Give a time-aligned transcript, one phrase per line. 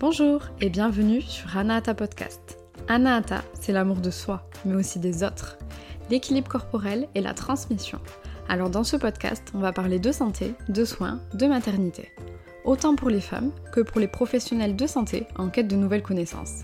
[0.00, 2.56] Bonjour et bienvenue sur Anahata Podcast.
[2.88, 5.58] Anahata, c'est l'amour de soi, mais aussi des autres,
[6.08, 7.98] l'équilibre corporel et la transmission.
[8.48, 12.12] Alors dans ce podcast, on va parler de santé, de soins, de maternité.
[12.64, 16.62] Autant pour les femmes que pour les professionnels de santé en quête de nouvelles connaissances.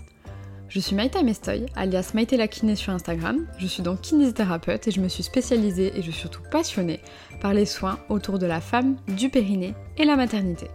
[0.67, 3.45] Je suis Maïta Mestoy, alias Maïté la kiné sur Instagram.
[3.59, 7.01] Je suis donc kinésithérapeute et je me suis spécialisée et je suis surtout passionnée
[7.39, 10.71] par les soins autour de la femme, du périnée et la maternité.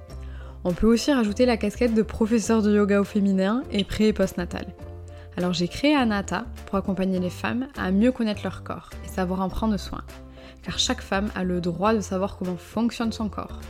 [0.64, 4.12] On peut aussi rajouter la casquette de professeur de yoga au féminin et pré et
[4.12, 4.66] postnatal.
[5.36, 9.40] Alors j'ai créé Anata pour accompagner les femmes à mieux connaître leur corps et savoir
[9.40, 10.02] en prendre soin.
[10.62, 13.60] Car chaque femme a le droit de savoir comment fonctionne son corps.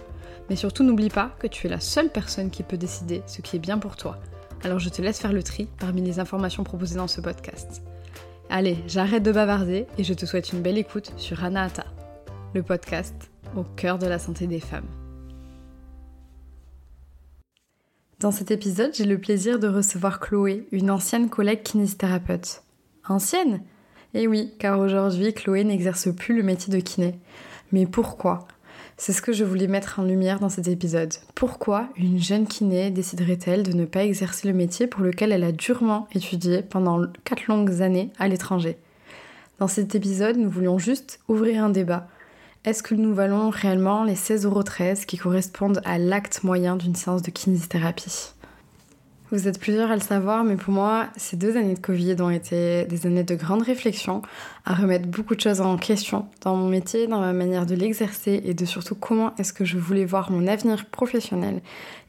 [0.50, 3.56] Mais surtout n'oublie pas que tu es la seule personne qui peut décider ce qui
[3.56, 4.19] est bien pour toi.
[4.62, 7.83] Alors je te laisse faire le tri parmi les informations proposées dans ce podcast.
[8.50, 11.86] Allez, j'arrête de bavarder et je te souhaite une belle écoute sur Anata,
[12.55, 14.88] le podcast au cœur de la santé des femmes.
[18.23, 22.62] Dans cet épisode, j'ai le plaisir de recevoir Chloé, une ancienne collègue kinésithérapeute.
[23.09, 23.62] Ancienne?
[24.14, 27.19] Eh oui, car aujourd'hui, Chloé n'exerce plus le métier de kiné.
[27.73, 28.47] Mais pourquoi?
[28.97, 31.12] C'est ce que je voulais mettre en lumière dans cet épisode.
[31.34, 35.51] Pourquoi une jeune kiné déciderait-elle de ne pas exercer le métier pour lequel elle a
[35.51, 38.77] durement étudié pendant 4 longues années à l'étranger?
[39.59, 42.07] Dans cet épisode, nous voulions juste ouvrir un débat
[42.64, 47.32] est-ce que nous valons réellement les 16,13€ qui correspondent à l'acte moyen d'une séance de
[47.32, 48.34] kinésithérapie?
[49.32, 52.30] Vous êtes plusieurs à le savoir, mais pour moi, ces deux années de Covid ont
[52.30, 54.22] été des années de grande réflexion,
[54.64, 58.40] à remettre beaucoup de choses en question dans mon métier, dans ma manière de l'exercer
[58.44, 61.62] et de surtout comment est-ce que je voulais voir mon avenir professionnel.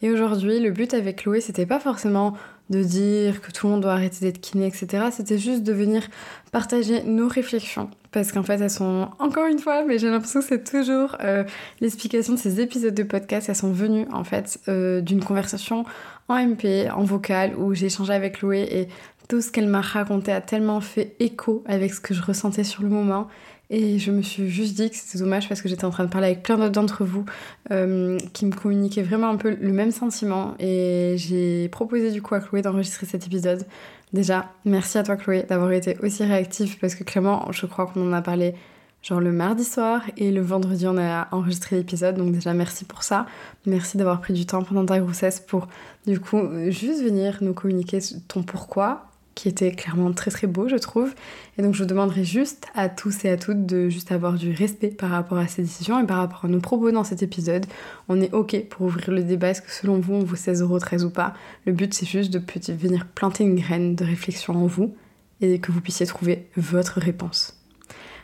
[0.03, 2.37] Et aujourd'hui, le but avec Chloé, c'était pas forcément
[2.69, 5.05] de dire que tout le monde doit arrêter d'être kiné, etc.
[5.11, 6.07] C'était juste de venir
[6.51, 10.45] partager nos réflexions parce qu'en fait elles sont encore une fois mais j'ai l'impression que
[10.45, 11.44] c'est toujours euh,
[11.81, 15.83] l'explication de ces épisodes de podcast elles sont venues en fait euh, d'une conversation
[16.30, 18.88] en MP en vocal où j'ai échangé avec Chloé et
[19.28, 22.83] tout ce qu'elle m'a raconté a tellement fait écho avec ce que je ressentais sur
[22.83, 23.28] le moment
[23.70, 26.10] et je me suis juste dit que c'était dommage parce que j'étais en train de
[26.10, 27.26] parler avec plein d'autres d'entre vous
[27.71, 30.54] euh, qui me communiquaient vraiment un peu le même sentiment.
[30.60, 33.66] Et j'ai proposé du coup à Chloé d'enregistrer cet épisode.
[34.13, 38.07] Déjà, merci à toi Chloé d'avoir été aussi réactive parce que clairement, je crois qu'on
[38.07, 38.53] en a parlé
[39.01, 42.15] genre le mardi soir et le vendredi on a enregistré l'épisode.
[42.15, 43.25] Donc déjà merci pour ça.
[43.65, 45.67] Merci d'avoir pris du temps pendant ta grossesse pour
[46.07, 50.76] du coup juste venir nous communiquer ton pourquoi qui était clairement très très beau je
[50.76, 51.14] trouve.
[51.58, 54.89] Et donc je demanderai juste à tous et à toutes de juste avoir du respect
[54.89, 57.66] par rapport à ces décisions et par rapport à nos propos dans cet épisode.
[58.10, 61.10] On est ok pour ouvrir le débat est-ce que selon vous on vous 16,13€ ou
[61.10, 61.33] pas?
[61.66, 62.42] Le but c'est juste de
[62.73, 64.95] venir planter une graine de réflexion en vous
[65.42, 67.60] et que vous puissiez trouver votre réponse.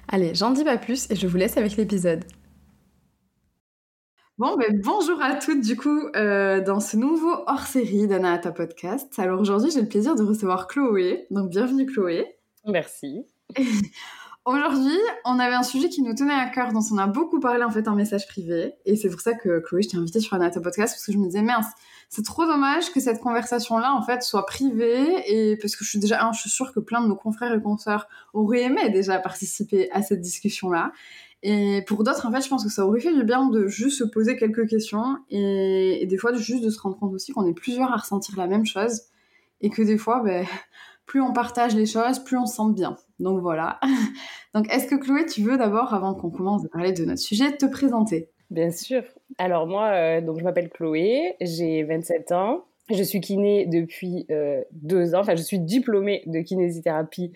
[0.08, 2.24] Allez j'en dis pas plus et je vous laisse avec l'épisode
[4.40, 9.20] Bon, ben, bonjour à toutes du coup euh, dans ce nouveau hors-série d'Anahata Podcast.
[9.20, 12.38] Alors aujourd'hui j'ai le plaisir de recevoir Chloé, donc bienvenue Chloé.
[12.66, 13.26] Merci.
[14.46, 17.66] aujourd'hui on avait un sujet qui nous tenait à cœur, dont on a beaucoup parlé
[17.66, 20.36] en fait en message privé, et c'est pour ça que Chloé je t'ai invitée sur
[20.36, 21.68] Anahata Podcast parce que je me disais mince,
[22.08, 26.00] c'est trop dommage que cette conversation-là en fait soit privée, et parce que je suis
[26.00, 29.92] déjà, je suis sûre que plein de nos confrères et consoeurs auraient aimé déjà participer
[29.92, 30.94] à cette discussion-là.
[31.42, 34.00] Et pour d'autres, en fait, je pense que ça aurait fait du bien de juste
[34.00, 37.54] se poser quelques questions et, des fois juste de se rendre compte aussi qu'on est
[37.54, 39.04] plusieurs à ressentir la même chose
[39.62, 40.46] et que des fois, ben,
[41.06, 42.98] plus on partage les choses, plus on se sent bien.
[43.20, 43.80] Donc voilà.
[44.54, 47.56] Donc est-ce que Chloé, tu veux d'abord, avant qu'on commence à parler de notre sujet,
[47.56, 48.30] te présenter?
[48.50, 49.04] Bien sûr.
[49.38, 52.66] Alors moi, euh, donc je m'appelle Chloé, j'ai 27 ans.
[52.92, 55.20] Je suis kiné depuis euh, deux ans.
[55.20, 57.32] Enfin, je suis diplômée de kinésithérapie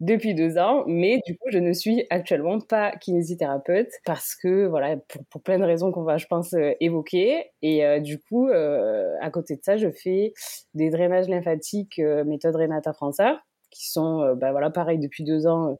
[0.00, 4.96] depuis deux ans, mais du coup, je ne suis actuellement pas kinésithérapeute parce que, voilà,
[5.30, 7.50] pour, plein de raisons qu'on va, je pense, euh, évoquer.
[7.62, 10.32] Et euh, du coup, euh, à côté de ça, je fais
[10.74, 15.76] des drainages lymphatiques méthode Renata França, qui sont, bah, voilà, pareil, depuis deux ans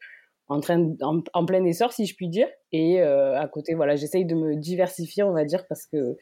[0.48, 4.34] en train en, plein essor si je puis dire et à côté voilà j'essaye de
[4.34, 6.16] me diversifier on va dire parce que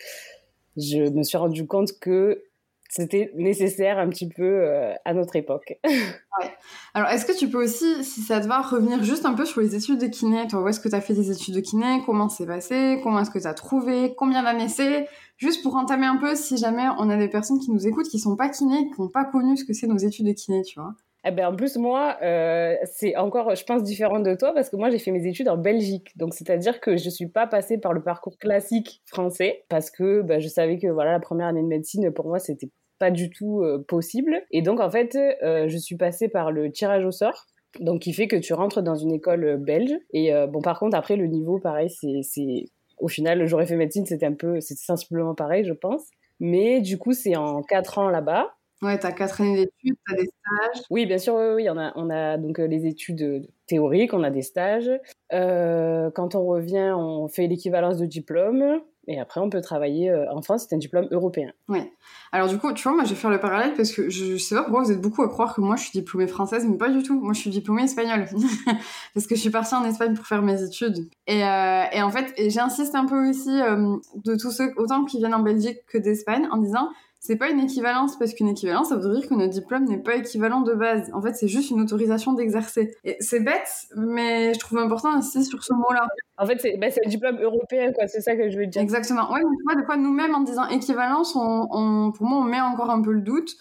[0.77, 2.43] je me suis rendu compte que
[2.89, 5.79] c'était nécessaire un petit peu euh, à notre époque.
[5.85, 6.51] ouais.
[6.95, 9.61] Alors, est-ce que tu peux aussi, si ça te va, revenir juste un peu sur
[9.61, 10.47] les études de kiné?
[10.49, 12.03] Toi, où est-ce que tu as fait des études de kiné?
[12.07, 13.01] Comment c'est passé?
[13.03, 14.15] Comment est-ce que tu as trouvé?
[14.17, 15.09] Combien d'années c'est?
[15.37, 18.19] Juste pour entamer un peu, si jamais on a des personnes qui nous écoutent qui
[18.19, 20.81] sont pas kiné, qui n'ont pas connu ce que c'est nos études de kiné, tu
[20.81, 20.95] vois.
[21.29, 24.77] Eh ben, en plus, moi, euh, c'est encore, je pense, différent de toi parce que
[24.77, 26.17] moi, j'ai fait mes études en Belgique.
[26.17, 30.39] Donc, c'est-à-dire que je suis pas passée par le parcours classique français parce que ben,
[30.39, 32.71] je savais que voilà, la première année de médecine, pour moi, c'était
[33.01, 34.41] pas du tout euh, possible.
[34.53, 37.47] Et donc, en fait, euh, je suis passée par le tirage au sort.
[37.81, 39.95] Donc, qui fait que tu rentres dans une école belge.
[40.13, 42.65] Et bon, par contre, après, le niveau, pareil, c'est.
[42.99, 44.61] Au final, j'aurais fait médecine, c'était un peu.
[44.61, 46.09] C'était sensiblement pareil, je pense.
[46.41, 48.56] Mais du coup, c'est en quatre ans là-bas.
[48.83, 50.85] Ouais, tu as quatre années d'études, tu as des stages.
[50.91, 54.43] Oui, bien sûr, oui, On, a, on a donc les études théoriques, on a des
[54.43, 54.91] stages.
[55.31, 58.81] quand on revient, on fait l'équivalence de diplôme.
[59.09, 61.53] Et après, on peut travailler euh, en France, c'est un diplôme européen.
[61.69, 61.93] Ouais.
[62.33, 64.57] Alors du coup, tu vois, moi, je vais faire le parallèle parce que je, sais
[64.57, 66.89] pas pourquoi vous êtes beaucoup à croire que moi, je suis diplômée française, mais pas
[66.89, 67.21] du tout.
[67.21, 68.27] Moi, je suis diplômée espagnole
[69.15, 71.09] parce que je suis partie en Espagne pour faire mes études.
[71.29, 75.19] Et, euh, et en fait, j'insiste un peu aussi euh, de tous ceux, autant qui
[75.19, 76.89] viennent en Belgique que d'Espagne, en disant
[77.21, 80.17] c'est pas une équivalence parce qu'une équivalence, ça voudrait dire que notre diplôme n'est pas
[80.17, 81.11] équivalent de base.
[81.13, 82.95] En fait, c'est juste une autorisation d'exercer.
[83.05, 86.07] Et c'est bête, mais je trouve important d'insister sur ce mot-là.
[86.39, 88.07] En fait, c'est bah, un diplôme européen, quoi.
[88.07, 88.81] C'est ça que je veux dire.
[88.81, 89.33] Exactement.
[89.33, 92.61] Ouais, mais tu vois, de quoi nous-mêmes, en disant équivalence, on, pour moi, on met
[92.61, 93.57] encore un peu le doute.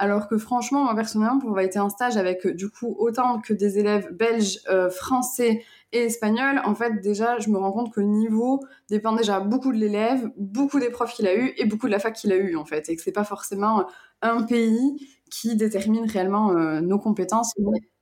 [0.00, 3.52] Alors que franchement, moi personnellement, pour avoir été en stage avec du coup autant que
[3.52, 8.00] des élèves belges, euh, français et espagnol, en fait, déjà, je me rends compte que
[8.00, 11.86] le niveau dépend déjà beaucoup de l'élève, beaucoup des profs qu'il a eu et beaucoup
[11.86, 12.88] de la fac qu'il a eu, en fait.
[12.90, 13.86] Et que c'est pas forcément
[14.20, 17.54] un pays qui détermine réellement euh, nos compétences,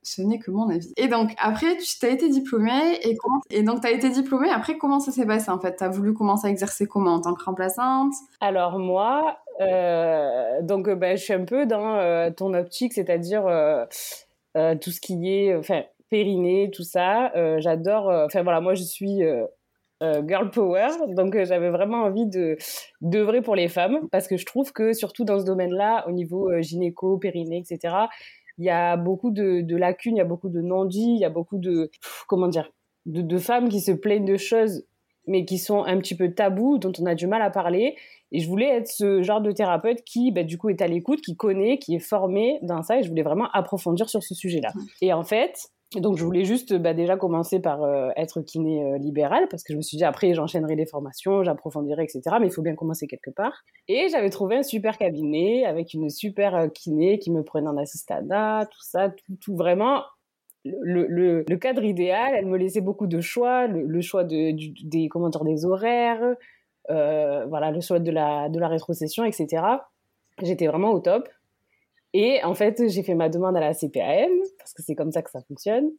[0.03, 0.91] ce n'est que mon avis.
[0.97, 2.99] Et donc, après, tu as été diplômée,
[3.49, 5.77] et, donc, tu as été diplômée, après, comment ça s'est passé, en fait?
[5.77, 7.13] Tu as voulu commencer à exercer comment?
[7.13, 8.13] En tant que remplaçante?
[8.41, 13.43] Alors, moi, euh, donc, ben, je suis un peu dans ton optique, c'est-à-dire
[14.53, 15.55] tout ce qui est...
[15.55, 17.31] Enfin, périnée, tout ça.
[17.35, 18.09] Euh, j'adore.
[18.09, 19.45] Euh, enfin voilà, moi je suis euh,
[20.27, 22.57] girl power, donc j'avais vraiment envie de
[23.01, 26.61] d'œuvrer pour les femmes parce que je trouve que surtout dans ce domaine-là, au niveau
[26.61, 27.95] gynéco, périnée, etc.
[28.57, 31.25] Il y a beaucoup de, de lacunes, il y a beaucoup de non-dits, il y
[31.25, 31.91] a beaucoup de
[32.27, 32.71] comment dire,
[33.05, 34.83] de, de femmes qui se plaignent de choses
[35.27, 37.95] mais qui sont un petit peu tabous, dont on a du mal à parler.
[38.31, 41.21] Et je voulais être ce genre de thérapeute qui, bah, du coup, est à l'écoute,
[41.21, 44.71] qui connaît, qui est formé dans ça, et je voulais vraiment approfondir sur ce sujet-là.
[45.01, 48.97] Et en fait, donc je voulais juste bah, déjà commencer par euh, être kiné euh,
[48.97, 52.21] libéral parce que je me suis dit après j'enchaînerai les formations, j'approfondirai etc.
[52.41, 53.63] Mais il faut bien commencer quelque part.
[53.87, 57.77] Et j'avais trouvé un super cabinet avec une super euh, kiné qui me prenait en
[57.77, 60.03] assistana, tout ça, tout, vraiment
[60.65, 62.33] le, cadre idéal.
[62.35, 64.51] Elle me laissait beaucoup de choix, le, choix de,
[64.85, 66.35] des comment des horaires,
[66.89, 69.63] voilà le choix de la rétrocession etc.
[70.43, 71.29] J'étais vraiment au top.
[72.19, 75.21] Et en fait, j'ai fait ma demande à la CPAM, parce que c'est comme ça
[75.21, 75.91] que ça fonctionne.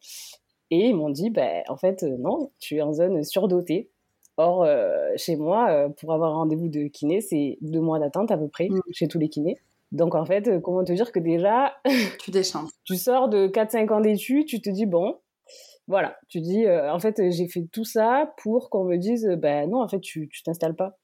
[0.73, 3.89] Et ils m'ont dit, ben, en fait, euh, non, tu es en zone surdotée.
[4.37, 8.33] Or, euh, chez moi, euh, pour avoir un rendez-vous de kiné, c'est deux mois d'attente
[8.33, 8.81] à peu près, mm.
[8.91, 9.59] chez tous les kinés.
[9.93, 11.77] Donc, en fait, comment te dire que déjà...
[12.21, 12.73] tu déchantes.
[12.83, 15.21] tu sors de 4-5 ans d'études, tu te dis, bon,
[15.87, 19.83] voilà, tu dis, en fait, j'ai fait tout ça pour qu'on me dise, ben non,
[19.83, 20.99] en fait, tu t'installes pas.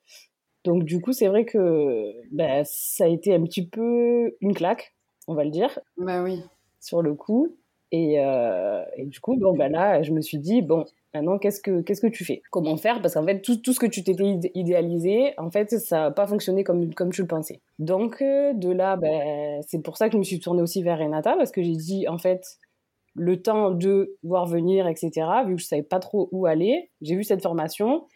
[0.65, 4.94] Donc, du coup, c'est vrai que ben, ça a été un petit peu une claque
[5.27, 5.79] on va le dire.
[5.97, 6.43] Bah oui.
[6.81, 7.57] Sur le coup.
[7.93, 10.85] Et, euh, et du coup, bon, bah là, je me suis dit, bon,
[11.15, 12.43] maintenant, qu'est-ce que, qu'est-ce que tu fais?
[12.51, 13.01] Comment faire?
[13.01, 16.27] Parce qu'en fait, tout, tout, ce que tu t'étais idéalisé, en fait, ça n'a pas
[16.27, 17.61] fonctionné comme, comme tu le pensais.
[17.79, 20.99] Donc, euh, de là, ben, c'est pour ça que je me suis tournée aussi vers
[20.99, 22.59] Renata, parce que j'ai dit, en fait,
[23.15, 25.13] le temps de voir venir, etc.,
[25.47, 28.07] vu que je savais pas trop où aller, j'ai vu cette formation,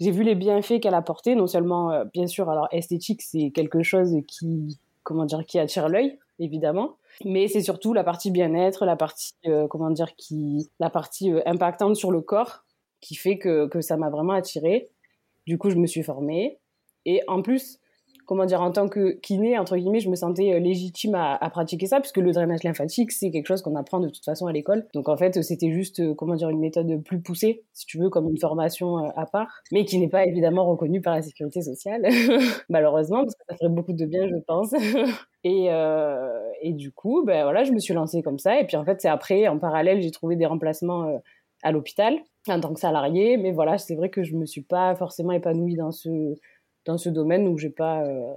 [0.00, 3.82] j'ai vu les bienfaits qu'elle apportait, non seulement, euh, bien sûr, alors esthétique, c'est quelque
[3.82, 6.96] chose qui, comment dire, qui attire l'œil, évidemment.
[7.24, 11.42] Mais c'est surtout la partie bien-être, la partie, euh, comment dire, qui, la partie euh,
[11.46, 12.64] impactante sur le corps
[13.00, 14.90] qui fait que, que ça m'a vraiment attirée.
[15.46, 16.58] Du coup, je me suis formée.
[17.04, 17.78] Et en plus,
[18.26, 21.86] comment dire, en tant que kiné, entre guillemets, je me sentais euh, légitime à, pratiquer
[21.86, 24.86] ça, puisque le drainage lymphatique, c'est quelque chose qu'on apprend de toute façon à l'école.
[24.94, 28.10] Donc en fait, c'était juste, euh, comment dire, une méthode plus poussée, si tu veux,
[28.10, 31.62] comme une formation euh, à part, mais qui n'est pas évidemment reconnue par la sécurité
[31.62, 32.06] sociale,
[32.68, 34.72] malheureusement, parce que ça ferait beaucoup de bien, je pense.
[35.44, 35.68] et,
[36.62, 38.60] et du coup, ben voilà, je me suis lancée comme ça.
[38.60, 41.20] Et puis en fait, c'est après, en parallèle, j'ai trouvé des remplacements
[41.62, 42.18] à l'hôpital
[42.48, 43.36] en tant que salarié.
[43.36, 46.34] Mais voilà, c'est vrai que je me suis pas forcément épanouie dans ce
[46.86, 48.32] dans ce domaine où j'ai pas, euh,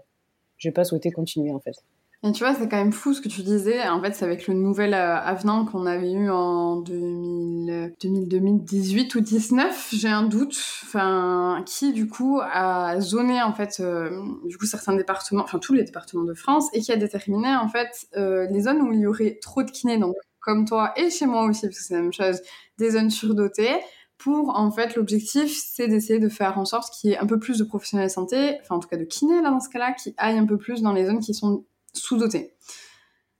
[0.57, 1.75] j'ai pas souhaité continuer en fait.
[2.21, 3.87] Et tu vois, c'est quand même fou ce que tu disais.
[3.87, 9.21] En fait, c'est avec le nouvel euh, avenant qu'on avait eu en 2000, 2018 ou
[9.21, 10.57] 19, j'ai un doute.
[10.83, 14.09] Enfin, qui du coup a zoné en fait, euh,
[14.43, 17.69] du coup certains départements, enfin tous les départements de France, et qui a déterminé en
[17.69, 21.25] fait les zones où il y aurait trop de kinés, donc comme toi et chez
[21.25, 22.41] moi aussi, parce que c'est la même chose,
[22.79, 23.79] des zones surdotées
[24.19, 27.39] pour en fait l'objectif c'est d'essayer de faire en sorte qu'il y ait un peu
[27.39, 29.93] plus de professionnels de santé, enfin en tout cas de kinés là dans ce cas-là,
[29.93, 32.53] qui aillent un peu plus dans les zones qui sont sous-dotées.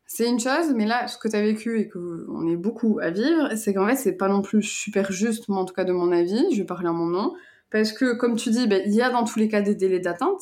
[0.07, 3.11] C'est une chose, mais là ce que tu as vécu et qu'on est beaucoup à
[3.11, 5.91] vivre, c'est qu'en fait c'est pas non plus super juste, moi en tout cas de
[5.91, 7.33] mon avis, je vais parler en mon nom,
[7.69, 9.99] parce que comme tu dis, ben, il y a dans tous les cas des délais
[9.99, 10.41] d'attente,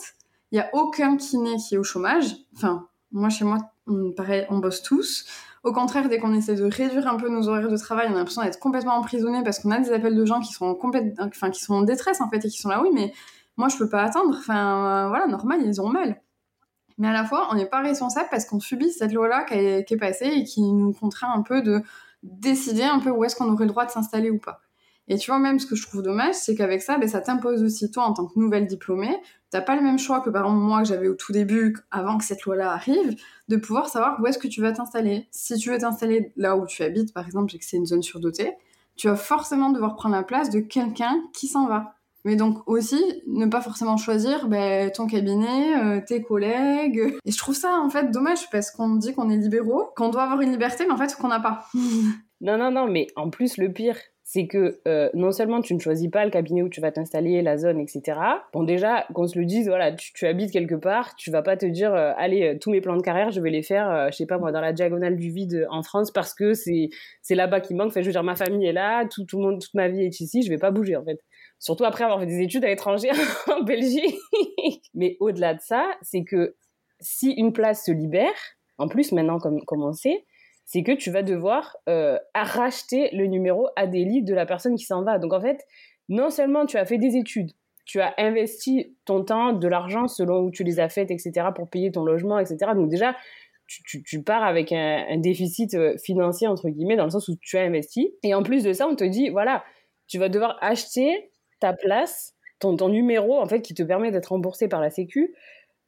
[0.51, 3.57] il y a aucun kiné qui est au chômage, enfin moi chez moi
[4.15, 5.25] pareil on bosse tous,
[5.63, 8.17] au contraire, dès qu'on essaie de réduire un peu nos horaires de travail, on a
[8.17, 10.77] l'impression d'être complètement emprisonné parce qu'on a des appels de gens qui sont
[11.19, 13.13] enfin, qui sont en détresse en fait et qui sont là, oui, mais
[13.57, 14.35] moi je peux pas attendre.
[14.37, 16.21] Enfin, voilà, normal, ils ont mal.
[16.97, 19.99] Mais à la fois, on n'est pas responsable parce qu'on subit cette loi-là qui, est
[19.99, 21.81] passée et qui nous contraint un peu de
[22.23, 24.61] décider un peu où est-ce qu'on aurait le droit de s'installer ou pas.
[25.09, 27.63] Et tu vois, même ce que je trouve dommage, c'est qu'avec ça, ben, ça t'impose
[27.63, 29.15] aussi, toi, en tant que nouvelle diplômée,
[29.49, 32.17] t'as pas le même choix que par exemple moi que j'avais au tout début, avant
[32.17, 33.15] que cette loi-là arrive,
[33.47, 35.27] de pouvoir savoir où est-ce que tu vas t'installer.
[35.31, 38.03] Si tu veux t'installer là où tu habites, par exemple, et que c'est une zone
[38.03, 38.53] surdotée,
[38.97, 41.93] tu vas forcément devoir prendre la place de quelqu'un qui s'en va.
[42.25, 47.15] Mais donc aussi, ne pas forcément choisir ben, ton cabinet, euh, tes collègues.
[47.23, 50.23] Et je trouve ça en fait dommage parce qu'on dit qu'on est libéraux, qu'on doit
[50.23, 51.65] avoir une liberté, mais en fait qu'on n'a pas.
[52.41, 53.97] non, non, non, mais en plus le pire,
[54.29, 57.41] c'est que euh, non seulement tu ne choisis pas le cabinet où tu vas t'installer,
[57.41, 58.19] la zone, etc.
[58.51, 61.65] Bon, déjà, qu'on se le dise, voilà, tu, habites quelque part, tu vas pas te
[61.65, 64.25] dire, euh, allez, euh, tous mes plans de carrière, je vais les faire, je sais
[64.25, 66.89] pas moi, dans la diagonale du vide en France parce que c'est
[67.21, 67.87] c'est là-bas qui manque.
[67.87, 70.03] Enfin, je veux dire, ma famille est là, tout, tout le monde, toute ma vie
[70.03, 71.21] est ici, je vais pas bouger en fait.
[71.57, 73.11] Surtout après avoir fait des études à l'étranger
[73.47, 74.13] en Belgique.
[74.93, 76.57] Mais au-delà de ça, c'est que
[76.99, 78.35] si une place se libère,
[78.77, 80.25] en plus maintenant comme, comme on sait,
[80.67, 85.01] c'est que tu vas devoir euh, racheter le numéro ADELI de la personne qui s'en
[85.01, 85.17] va.
[85.17, 85.65] Donc en fait,
[86.09, 87.51] non seulement tu as fait des études,
[87.85, 91.69] tu as investi ton temps, de l'argent selon où tu les as faites, etc., pour
[91.69, 92.73] payer ton logement, etc.
[92.75, 93.15] Donc déjà,
[93.65, 97.61] tu, pars avec un, déficit euh, financier, entre guillemets, dans le sens où tu as
[97.61, 98.13] investi.
[98.23, 99.63] Et en plus de ça, on te dit, voilà,
[100.07, 101.31] tu vas devoir acheter
[101.61, 105.33] ta place, ton, ton numéro, en fait, qui te permet d'être remboursé par la Sécu,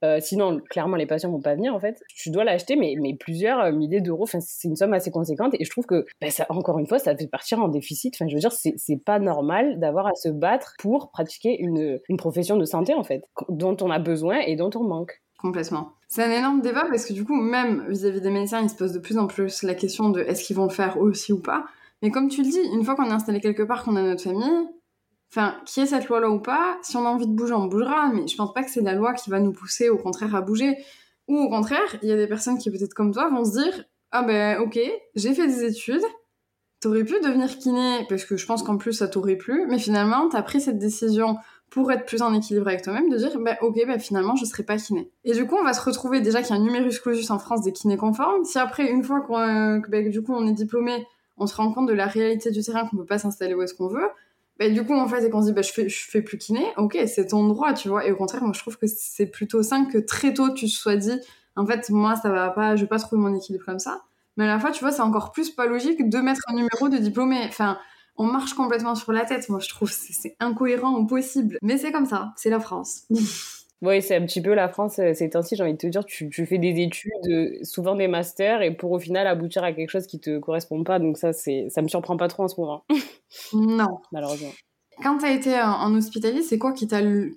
[0.03, 2.01] euh, sinon, clairement, les patients vont pas venir en fait.
[2.15, 4.24] Tu dois l'acheter, mais, plusieurs euh, milliers d'euros.
[4.24, 5.53] Enfin, c'est une somme assez conséquente.
[5.60, 8.15] Et je trouve que, ben, encore une fois, ça fait partir en déficit.
[8.15, 12.18] Enfin, je veux dire, c'est pas normal d'avoir à se battre pour pratiquer une, une
[12.18, 15.22] profession de santé en fait, dont on a besoin et dont on manque.
[15.39, 15.94] Complètement.
[16.08, 18.94] C'est un énorme débat parce que du coup, même vis-à-vis des médecins, ils se posent
[18.94, 21.65] de plus en plus la question de est-ce qu'ils vont le faire aussi ou pas.
[22.01, 24.24] Mais comme tu le dis, une fois qu'on est installé quelque part, qu'on a notre
[24.24, 24.68] famille,
[25.32, 28.12] Enfin, qui est cette loi-là ou pas, si on a envie de bouger, on bougera,
[28.12, 30.42] mais je pense pas que c'est la loi qui va nous pousser au contraire à
[30.42, 30.78] bouger.
[31.28, 33.84] Ou au contraire, il y a des personnes qui peut-être comme toi vont se dire
[34.12, 34.80] Ah ben ok,
[35.14, 36.02] j'ai fait des études,
[36.80, 40.30] t'aurais pu devenir kiné, parce que je pense qu'en plus ça t'aurait plu, mais finalement
[40.30, 41.38] t'as pris cette décision
[41.70, 44.64] pour être plus en équilibre avec toi-même, de dire ben ok, ben finalement je serai
[44.64, 45.12] pas kiné.
[45.26, 47.38] Et du coup on va se retrouver déjà qu'il y a un numerus clausus en
[47.38, 48.44] France des kinés conformes.
[48.46, 51.06] Si après, une fois qu'on, euh, ben, du coup on est diplômé,
[51.38, 53.76] on se rend compte de la réalité du terrain qu'on peut pas s'installer où est-ce
[53.76, 54.10] qu'on veut,
[54.60, 56.66] bah, du coup, en fait, et qu'on se dit, bah, je fais, fais plus kiné,
[56.75, 58.06] ok, c'est ton droit, tu vois.
[58.06, 60.98] Et au contraire, moi, je trouve que c'est plutôt sain que très tôt, tu sois
[60.98, 61.18] dit,
[61.56, 64.04] en fait, moi, ça va pas, je vais pas trouver mon équilibre comme ça.
[64.36, 66.89] Mais à la fois, tu vois, c'est encore plus pas logique de mettre un numéro
[66.89, 67.39] de diplômé.
[67.48, 67.78] Enfin,
[68.18, 69.89] on marche complètement sur la tête, moi, je trouve.
[69.92, 71.58] C'est incohérent au possible.
[71.62, 73.04] Mais c'est comme ça, c'est la France.
[73.82, 76.04] Oui, c'est un petit peu la France euh, ces temps-ci, j'ai envie de te dire,
[76.06, 79.72] tu, tu, fais des études, euh, souvent des masters, et pour au final aboutir à
[79.72, 81.00] quelque chose qui te correspond pas.
[81.00, 82.84] Donc ça, c'est, ça me surprend pas trop en ce moment.
[83.54, 84.00] non.
[84.12, 84.52] Malheureusement.
[85.01, 87.32] Quand tu as été en hospitalier, c'est quoi qui t'a le,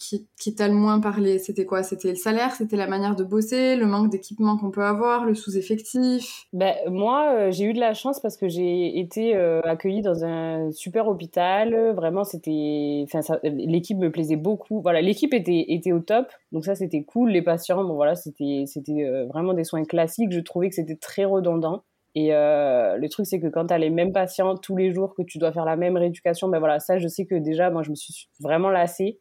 [0.72, 1.38] moins parlé?
[1.38, 1.84] C'était quoi?
[1.84, 2.56] C'était le salaire?
[2.56, 3.76] C'était la manière de bosser?
[3.76, 5.24] Le manque d'équipement qu'on peut avoir?
[5.24, 6.46] Le sous-effectif?
[6.52, 10.24] Ben, Moi, euh, j'ai eu de la chance parce que j'ai été euh, accueillie dans
[10.24, 11.92] un super hôpital.
[11.94, 13.06] Vraiment, c'était,
[13.44, 14.80] l'équipe me plaisait beaucoup.
[14.80, 16.32] Voilà, l'équipe était, était au top.
[16.50, 17.30] Donc ça, c'était cool.
[17.30, 20.32] Les patients, bon voilà, c'était, c'était euh, vraiment des soins classiques.
[20.32, 21.84] Je trouvais que c'était très redondant.
[22.14, 25.14] Et euh, le truc, c'est que quand tu as les mêmes patients tous les jours,
[25.14, 27.82] que tu dois faire la même rééducation, ben voilà, ça, je sais que déjà, moi,
[27.82, 29.18] je me suis vraiment lassée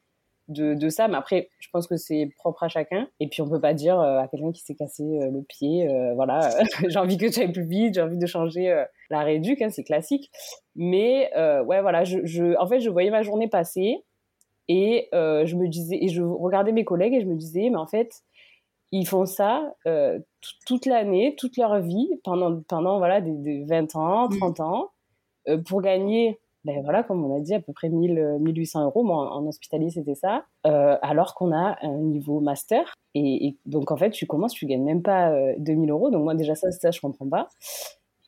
[0.50, 1.08] de, de ça.
[1.08, 3.08] Mais après, je pense que c'est propre à chacun.
[3.22, 5.88] Et puis, on peut pas dire euh, à quelqu'un qui s'est cassé euh, le pied,
[6.16, 6.50] voilà,
[6.88, 9.84] j'ai envie que tu ailles plus vite, j'ai envie de changer la rééduque, hein, c'est
[9.84, 10.30] classique.
[10.76, 14.04] Mais ouais, voilà, je, je, en fait, je voyais ma journée passer
[14.68, 17.88] et je me disais, et je regardais mes collègues et je me disais, mais en
[17.88, 18.22] fait,
[18.92, 20.20] ils font ça euh,
[20.66, 24.62] toute l'année, toute leur vie, pendant, pendant voilà, des, 20 ans, 30 mm.
[24.64, 24.90] ans,
[25.48, 29.04] euh, pour gagner, ben voilà, comme on a dit, à peu près 1000, 1800 euros.
[29.04, 30.46] Moi, en, hospitalier, c'était ça.
[30.68, 32.94] Euh, alors qu'on a un niveau master.
[33.16, 36.12] Et, donc, en fait, tu commences, tu gagnes même pas 2000 euros.
[36.12, 37.48] Donc, moi, déjà, ça, ça, je comprends pas.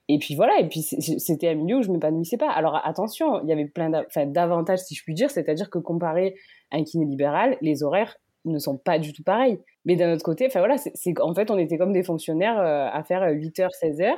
[0.09, 2.51] Et puis voilà, et puis c'était un milieu où je m'épanouissais pas.
[2.51, 6.35] Alors attention, il y avait plein d'avantages, si je puis dire, c'est-à-dire que comparé
[6.71, 9.59] à un kiné libéral, les horaires ne sont pas du tout pareils.
[9.85, 12.87] Mais d'un autre côté, enfin voilà, c'est en fait, on était comme des fonctionnaires euh,
[12.91, 14.13] à faire 8h, 16h.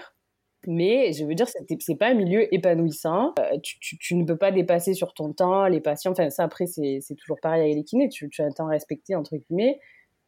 [0.68, 3.34] Mais je veux dire, c'est pas un milieu épanouissant.
[3.40, 6.12] Euh, tu, ne peux pas dépasser sur ton temps, les patients.
[6.12, 8.10] Enfin, ça, après, c'est toujours pareil avec les kinés.
[8.10, 9.80] Tu, as un temps respecté, entre guillemets.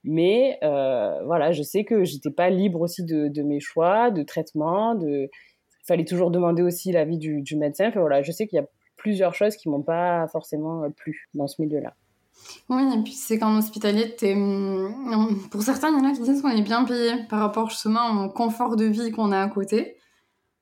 [0.03, 4.95] Mais euh, voilà, je sais que j'étais pas libre aussi de, mes choix, de traitement.
[4.95, 5.29] De...
[5.29, 7.87] Il fallait toujours demander aussi l'avis du, du médecin.
[7.89, 11.47] Enfin, voilà, je sais qu'il y a plusieurs choses qui m'ont pas forcément plu dans
[11.47, 11.95] ce milieu-là.
[12.69, 16.41] Oui, et puis c'est qu'en hospitalier, hum, pour certains, il y en a qui disent
[16.41, 19.97] qu'on est bien payé par rapport justement au confort de vie qu'on a à côté.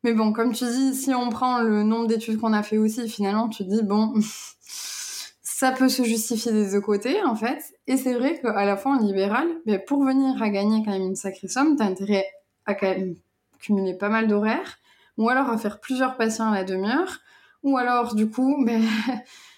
[0.03, 3.10] Mais bon, comme tu dis, si on prend le nombre d'études qu'on a fait aussi,
[3.10, 4.13] finalement, tu dis, bon,
[5.41, 7.60] ça peut se justifier des deux côtés, en fait.
[7.88, 11.01] Et c'est vrai qu'à la fois en libéral, ben, pour venir à gagner quand même
[11.01, 12.27] une sacrée somme, t'as intérêt
[12.67, 13.15] à quand même
[13.60, 14.77] cumuler pas mal d'horaires,
[15.17, 17.20] ou alors à faire plusieurs patients à la demi-heure,
[17.63, 18.84] ou alors, du coup, ben,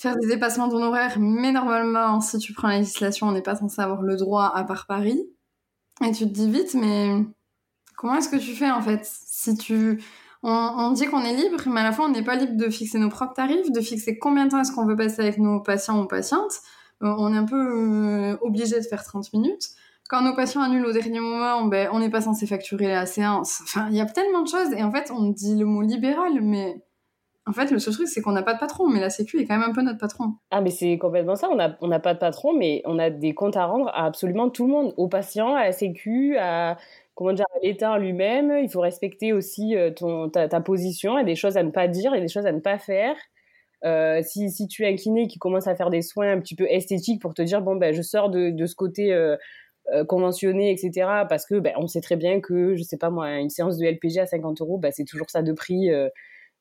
[0.00, 1.18] faire des dépassements d'honoraires.
[1.18, 4.64] Mais normalement, si tu prends la législation, on n'est pas censé avoir le droit à
[4.64, 5.22] part Paris.
[6.02, 7.10] Et tu te dis vite, mais
[7.96, 9.04] comment est-ce que tu fais, en fait?
[9.04, 10.02] Si tu
[10.42, 12.98] on, dit qu'on est libre, mais à la fois, on n'est pas libre de fixer
[12.98, 16.00] nos propres tarifs, de fixer combien de temps est-ce qu'on veut passer avec nos patients
[16.02, 16.60] ou patientes.
[17.02, 19.68] Euh, on est un peu euh, obligé de faire 30 minutes.
[20.08, 23.60] Quand nos patients annulent au dernier moment, ben, on n'est pas censé facturer la séance.
[23.64, 24.72] Enfin, il y a tellement de choses.
[24.72, 26.82] Et en fait, on dit le mot libéral, mais
[27.50, 29.44] en fait, le seul truc, c'est qu'on n'a pas de patron, mais la Sécu est
[29.44, 30.34] quand même un peu notre patron.
[30.52, 31.48] Ah, mais c'est complètement ça.
[31.50, 31.56] On
[31.88, 34.70] n'a pas de patron, mais on a des comptes à rendre à absolument tout le
[34.70, 36.76] monde, aux patients, à la Sécu, à
[37.16, 38.56] comment dire, l'État lui-même.
[38.62, 41.18] Il faut respecter aussi euh, ton, ta, position.
[41.18, 42.52] Il y a des choses à ne pas dire, il y a des choses à
[42.52, 43.16] ne pas faire.
[43.84, 46.54] Euh, si, si tu es un kiné qui commence à faire des soins un petit
[46.54, 49.38] peu esthétiques pour te dire bon ben je sors de, de ce côté euh,
[50.06, 50.90] conventionné etc
[51.30, 53.86] parce que ben, on sait très bien que je sais pas moi une séance de
[53.86, 55.88] LPG à 50 euros ben, c'est toujours ça de prix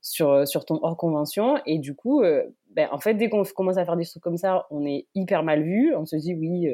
[0.01, 1.57] sur sur ton hors convention.
[1.65, 4.67] Et du coup ben, en fait dès qu'on commence à faire des trucs comme ça
[4.71, 5.95] on est hyper mal vu.
[5.95, 6.67] On se dit oui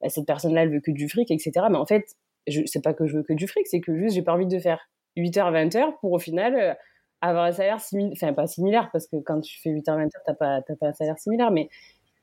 [0.00, 2.82] ben, cette personne là elle veut que du fric etc mais en fait je c'est
[2.82, 4.80] pas que je veux que du fric, c'est que juste j'ai pas envie de faire
[5.16, 6.74] 8h 20h pour au final euh,
[7.20, 10.34] avoir un salaire similaire, enfin pas similaire parce que quand tu fais 8h 20h t'as
[10.34, 11.68] pas pas un salaire similaire, mais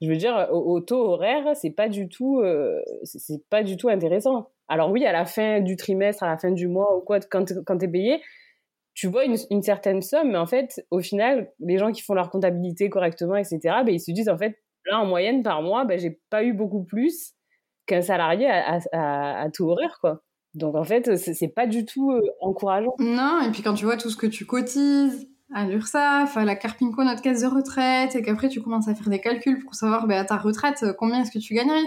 [0.01, 2.81] je veux dire au, taux horaire c'est pas du tout euh,
[3.49, 4.49] pas du tout intéressant.
[4.67, 7.45] Alors oui à la fin du trimestre, à la fin du mois ou quoi, quand
[7.65, 8.21] quand t'es payé,
[8.97, 12.31] tu vois une, certaine somme, mais en fait au final les gens qui font leur
[12.31, 15.99] comptabilité correctement etc, ben ils se disent en fait là en moyenne par mois ben
[15.99, 17.35] j'ai pas eu beaucoup plus
[17.85, 20.21] qu'un salarié à, tout horaire, quoi.
[20.53, 22.95] Donc en fait, c'est pas du tout euh, encourageant.
[22.99, 26.55] Non, et puis quand tu vois tout ce que tu cotises à l'URSSAF, à la
[26.55, 30.07] Carpinco, notre caisse de retraite, et qu'après tu commences à faire des calculs pour savoir
[30.07, 31.85] ben, à ta retraite euh, combien est-ce que tu gagnerais,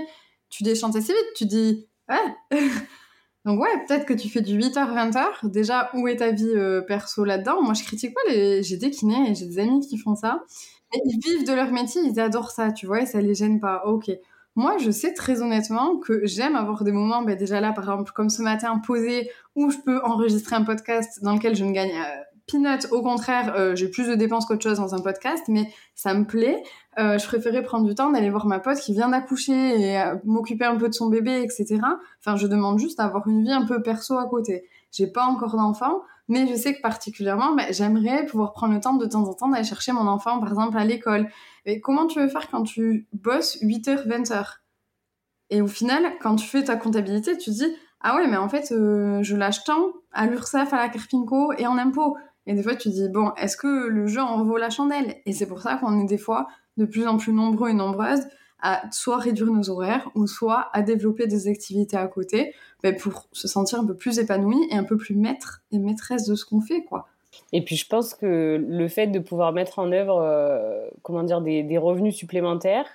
[0.49, 2.59] tu déchantes assez vite, tu dis ouais.
[3.45, 5.51] Donc ouais, peut-être que tu fais du 8h, 20h.
[5.51, 7.63] Déjà, où est ta vie euh, perso là-dedans?
[7.63, 8.63] Moi, je critique pas les...
[8.63, 10.43] J'ai des kinés et j'ai des amis qui font ça.
[10.95, 13.61] Et ils vivent de leur métier, ils adorent ça, tu vois, et ça les gêne
[13.61, 13.83] pas.
[13.87, 14.11] Ok.
[14.57, 18.13] Moi, je sais très honnêtement que j'aime avoir des moments, ben déjà là, par exemple,
[18.13, 21.93] comme ce matin, posé, où je peux enregistrer un podcast dans lequel je ne gagne
[21.93, 22.87] euh, peanut.
[22.91, 26.25] Au contraire, euh, j'ai plus de dépenses qu'autre chose dans un podcast, mais ça me
[26.25, 26.63] plaît.
[26.99, 30.17] Euh, je préférais prendre du temps d'aller voir ma pote qui vient d'accoucher et euh,
[30.25, 31.81] m'occuper un peu de son bébé, etc.
[32.19, 34.65] Enfin, je demande juste d'avoir une vie un peu perso à côté.
[34.91, 38.95] J'ai pas encore d'enfant, mais je sais que particulièrement, ben, j'aimerais pouvoir prendre le temps
[38.95, 41.29] de temps en temps d'aller chercher mon enfant, par exemple, à l'école.
[41.65, 44.57] Et comment tu veux faire quand tu bosses 8h, 20h
[45.51, 48.49] Et au final, quand tu fais ta comptabilité, tu te dis, ah ouais, mais en
[48.49, 52.17] fait, euh, je lâche tant à l'URSSAF, à la Carpinco et en impôts.
[52.47, 55.17] Et des fois, tu te dis, bon, est-ce que le jeu en vaut la chandelle?
[55.27, 56.49] Et c'est pour ça qu'on est des fois
[56.81, 58.27] de plus en plus nombreux et nombreuses
[58.63, 63.27] à soit réduire nos horaires ou soit à développer des activités à côté ben, pour
[63.33, 66.45] se sentir un peu plus épanoui et un peu plus maître et maîtresse de ce
[66.45, 67.07] qu'on fait, quoi.
[67.53, 71.41] Et puis je pense que le fait de pouvoir mettre en œuvre, euh, comment dire,
[71.41, 72.87] des, des, revenus supplémentaires,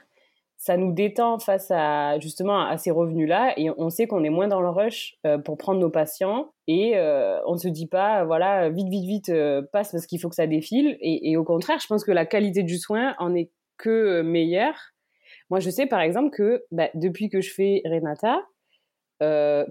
[0.57, 4.47] ça nous détend face à justement à ces revenus-là et on sait qu'on est moins
[4.47, 8.23] dans le rush euh, pour prendre nos patients et euh, on ne se dit pas
[8.23, 9.31] voilà vite vite vite
[9.71, 12.63] passe parce qu'il faut que ça défile et, au contraire je pense que la qualité
[12.63, 14.77] du soin en est que meilleure.
[15.49, 18.41] Moi je sais par exemple que bah, depuis que je fais Renata,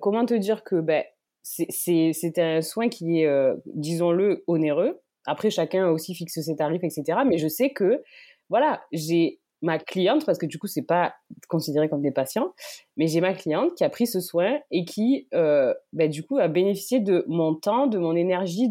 [0.00, 1.04] comment te dire que bah,
[1.44, 5.00] c'est un soin qui est, euh, disons-le, onéreux.
[5.26, 7.20] Après, chacun aussi fixe ses tarifs, etc.
[7.26, 8.02] Mais je sais que,
[8.48, 11.14] voilà, j'ai ma cliente, parce que du coup, c'est pas
[11.48, 12.52] considéré comme des patients,
[12.96, 16.38] mais j'ai ma cliente qui a pris ce soin et qui, euh, bah, du coup,
[16.38, 18.70] a bénéficié de mon temps, de mon énergie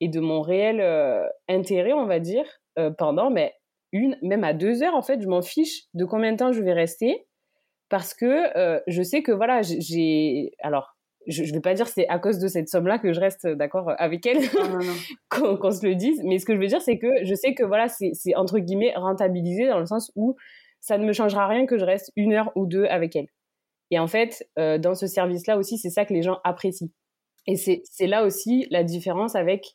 [0.00, 2.44] et de mon réel euh, intérêt, on va dire,
[2.96, 3.52] pendant mais
[3.92, 6.62] une, même à deux heures, en fait, je m'en fiche de combien de temps je
[6.62, 7.26] vais rester
[7.88, 10.52] parce que je sais que, voilà, j'ai.
[10.60, 13.46] Alors, je, ne vais pas dire c'est à cause de cette somme-là que je reste
[13.46, 14.38] d'accord avec elle,
[15.28, 16.20] qu'on se le dise.
[16.24, 18.92] Mais ce que je veux dire, c'est que je sais que voilà, c'est entre guillemets
[18.96, 20.36] rentabilisé dans le sens où
[20.80, 23.28] ça ne me changera rien que je reste une heure ou deux avec elle.
[23.90, 26.88] Et en fait, euh, dans ce service-là aussi, c'est ça que les gens apprécient.
[27.46, 29.74] Et c'est là aussi la différence avec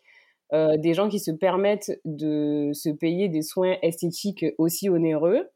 [0.54, 5.50] euh, des gens qui se permettent de se payer des soins esthétiques aussi onéreux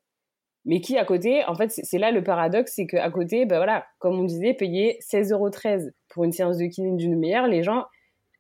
[0.65, 3.85] mais qui à côté, en fait, c'est là le paradoxe, c'est qu'à côté, ben voilà,
[3.99, 7.85] comme on disait, payer 16,13€ pour une séance de kiné d'une meilleure, les gens,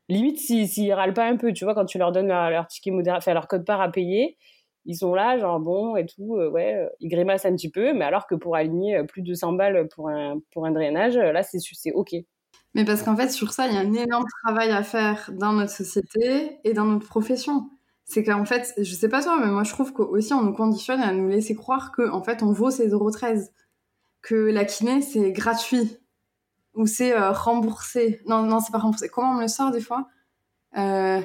[0.09, 3.17] limite, s'ils râlent pas un peu, tu vois, quand tu leur donnes leur, ticket modéré,
[3.17, 4.37] enfin leur code part à payer,
[4.85, 7.93] ils sont là, genre bon et tout, euh, ouais, euh, ils grimacent un petit peu,
[7.93, 11.43] mais alors que pour aligner plus de 100 balles pour un, pour un drainage, là,
[11.43, 12.13] c'est OK.
[12.73, 15.53] Mais parce qu'en fait, sur ça, il y a un énorme travail à faire dans
[15.53, 17.69] notre société et dans notre profession
[18.11, 20.99] c'est qu'en fait, je sais pas toi, mais moi je trouve qu'aussi on nous conditionne
[20.99, 23.51] à nous laisser croire que en fait on vaut ces 0,13,
[24.21, 25.97] que la kiné c'est gratuit
[26.73, 28.21] ou c'est euh, remboursé.
[28.27, 29.07] Non, non, c'est pas remboursé.
[29.07, 30.07] Comment on me le sort des fois?
[30.77, 31.21] Euh...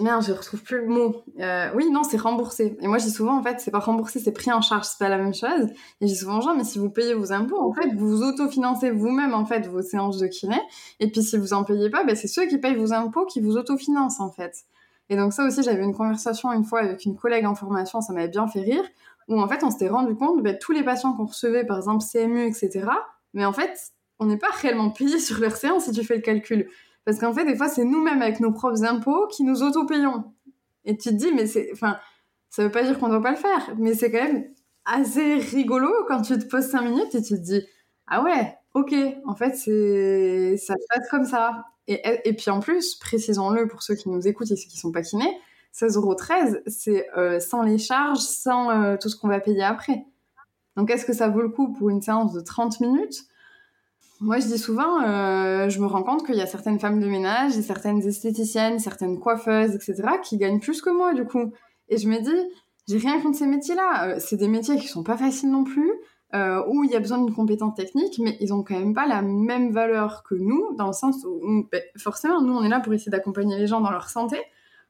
[0.00, 1.22] Merde, je retrouve plus le mot.
[1.38, 2.78] Euh, oui, non, c'est remboursé.
[2.80, 5.10] Et moi, dis souvent, en fait, c'est pas remboursé, c'est pris en charge, c'est pas
[5.10, 5.68] la même chose.
[6.00, 8.90] Et dis souvent, genre, mais si vous payez vos impôts, en fait, vous vous autofinancez
[8.90, 10.58] vous-même, en fait, vos séances de kiné.
[10.98, 13.40] Et puis, si vous en payez pas, ben, c'est ceux qui payent vos impôts qui
[13.40, 14.64] vous autofinancent, en fait.
[15.10, 18.12] Et donc, ça aussi, j'avais une conversation une fois avec une collègue en formation, ça
[18.14, 18.84] m'avait bien fait rire,
[19.28, 22.02] où, en fait, on s'était rendu compte, ben, tous les patients qu'on recevait, par exemple,
[22.02, 22.86] CMU, etc.,
[23.34, 26.22] mais en fait, on n'est pas réellement payé sur leur séance si tu fais le
[26.22, 26.68] calcul.
[27.06, 30.24] Parce qu'en fait, des fois, c'est nous-mêmes avec nos propres impôts qui nous auto-payons.
[30.84, 31.70] Et tu te dis, mais c'est.
[31.72, 31.98] Enfin,
[32.50, 34.44] ça veut pas dire qu'on doit pas le faire, mais c'est quand même
[34.84, 37.62] assez rigolo quand tu te poses cinq minutes et tu te dis,
[38.06, 41.64] ah ouais, ok, en fait, c'est ça se passe comme ça.
[41.88, 44.92] Et, et puis en plus, précisons-le pour ceux qui nous écoutent et ceux qui sont
[44.92, 45.38] pas kinés,
[45.74, 50.06] 16,13€, c'est euh, sans les charges, sans euh, tout ce qu'on va payer après.
[50.76, 53.24] Donc est-ce que ça vaut le coup pour une séance de 30 minutes
[54.20, 57.06] moi, je dis souvent, euh, je me rends compte qu'il y a certaines femmes de
[57.06, 61.52] ménage certaines esthéticiennes, certaines coiffeuses, etc., qui gagnent plus que moi, du coup.
[61.88, 62.50] Et je me dis,
[62.88, 64.08] j'ai rien contre ces métiers-là.
[64.08, 65.90] Euh, c'est des métiers qui sont pas faciles non plus,
[66.34, 69.06] euh, où il y a besoin d'une compétence technique, mais ils ont quand même pas
[69.06, 72.80] la même valeur que nous, dans le sens où, ben, forcément, nous, on est là
[72.80, 74.38] pour essayer d'accompagner les gens dans leur santé.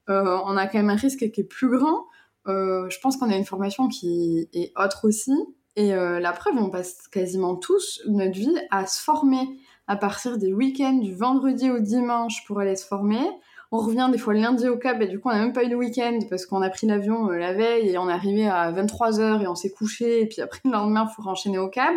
[0.09, 2.05] On a quand même un risque qui est plus grand.
[2.47, 5.33] Je pense qu'on a une formation qui est autre aussi,
[5.77, 9.47] et euh, la preuve, on passe quasiment tous notre vie à se former
[9.87, 13.25] à partir des week-ends, du vendredi au dimanche pour aller se former.
[13.71, 15.65] On revient des fois le lundi au Cap et du coup on n'a même pas
[15.65, 18.49] eu le week-end parce qu'on a pris l'avion euh, la veille et on est arrivé
[18.49, 21.69] à 23h et on s'est couché et puis après le lendemain il faut renchaîner au
[21.69, 21.95] Cap.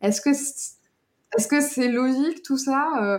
[0.00, 3.18] Est-ce que est-ce que c'est logique tout ça euh,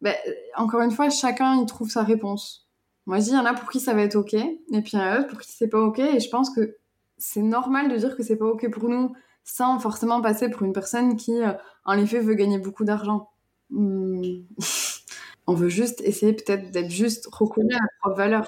[0.00, 0.14] ben,
[0.56, 2.68] Encore une fois, chacun il trouve sa réponse.
[3.06, 4.92] Moi je dis il y en a pour qui ça va être ok et puis
[4.92, 6.77] il y en a d'autres pour qui c'est pas ok et je pense que
[7.18, 9.12] c'est normal de dire que c'est pas ok pour nous
[9.44, 11.52] sans forcément passer pour une personne qui, euh,
[11.86, 13.30] en effet, veut gagner beaucoup d'argent.
[13.70, 14.42] Hmm.
[15.46, 18.46] On veut juste essayer peut-être d'être juste reconnu à notre propre valeur.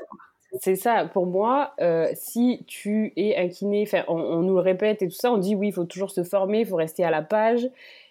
[0.61, 5.01] C'est ça, pour moi, euh, si tu es un kiné, on, on nous le répète
[5.01, 7.11] et tout ça, on dit oui, il faut toujours se former, il faut rester à
[7.11, 7.67] la page,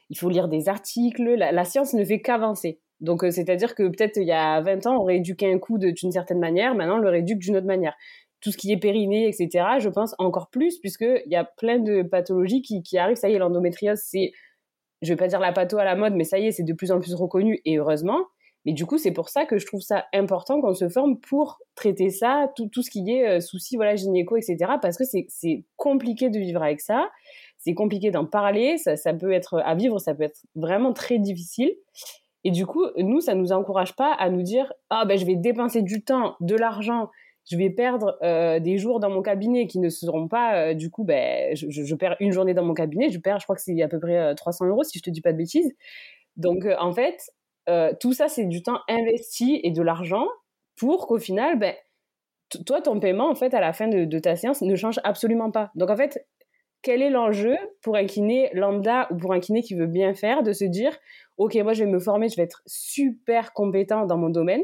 [0.10, 2.80] il faut lire des articles, la, science ne fait qu'avancer.
[3.02, 6.12] Donc, euh, c'est-à-dire que peut-être il y a 20 ans, on rééduquait un coup d'une
[6.12, 7.96] certaine manière, maintenant on le rééduque d'une autre manière
[8.42, 12.04] tout ce qui est périnée, etc., je pense encore plus, puisqu'il y a plein de
[12.04, 13.18] pathologies qui, qui arrivent.
[13.18, 14.32] Ça y est, l'endométriose, c'est,
[15.02, 16.74] je vais pas dire la patho à la mode, mais ça y est, c'est de
[16.74, 18.20] plus en plus reconnu, et heureusement.
[18.66, 21.60] Mais du coup, c'est pour ça que je trouve ça important qu'on se forme pour
[21.76, 25.66] traiter ça, tout, tout ce qui est euh, soucis, voilà, gynéco, etc., parce que c'est
[25.78, 27.10] compliqué de vivre avec ça,
[27.58, 31.20] c'est compliqué d'en parler, ça, ça peut être à vivre, ça peut être vraiment très
[31.20, 31.74] difficile.
[32.44, 35.36] Et du coup, nous, ça nous encourage pas à nous dire, ah ben, je vais
[35.36, 37.10] dépenser du temps, de l'argent,
[37.50, 40.92] je vais perdre euh, des jours dans mon cabinet qui ne seront pas, euh, du
[40.92, 43.82] coup, ben, je, perds une journée dans mon cabinet, je perds, je crois que c'est
[43.82, 45.74] à peu près 300 euh, euros si je te dis pas de bêtises.
[46.38, 47.32] Donc, en fait,
[48.00, 50.28] tout ça, c'est du temps investi et de l'argent
[50.78, 51.74] pour qu'au final, ben,
[52.66, 55.52] toi, ton paiement, en fait, à la fin de, de, ta séance, ne change absolument
[55.52, 55.72] pas.
[55.76, 56.26] Donc, en fait,
[56.82, 60.44] quel est l'enjeu pour un kiné lambda ou pour un kiné qui veut bien faire
[60.44, 60.96] de se dire,
[61.38, 64.64] OK, moi, je vais me former, je vais être super compétent dans mon domaine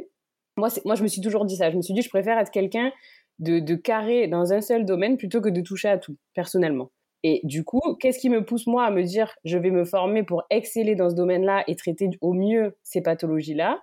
[0.58, 1.70] moi, moi, je me suis toujours dit ça.
[1.70, 2.92] Je me suis dit, je préfère être quelqu'un
[3.40, 6.92] de, carré dans un seul domaine plutôt que de toucher à tout, personnellement.
[7.24, 10.24] Et du coup, qu'est-ce qui me pousse moi à me dire je vais me former
[10.24, 13.82] pour exceller dans ce domaine-là et traiter au mieux ces pathologies-là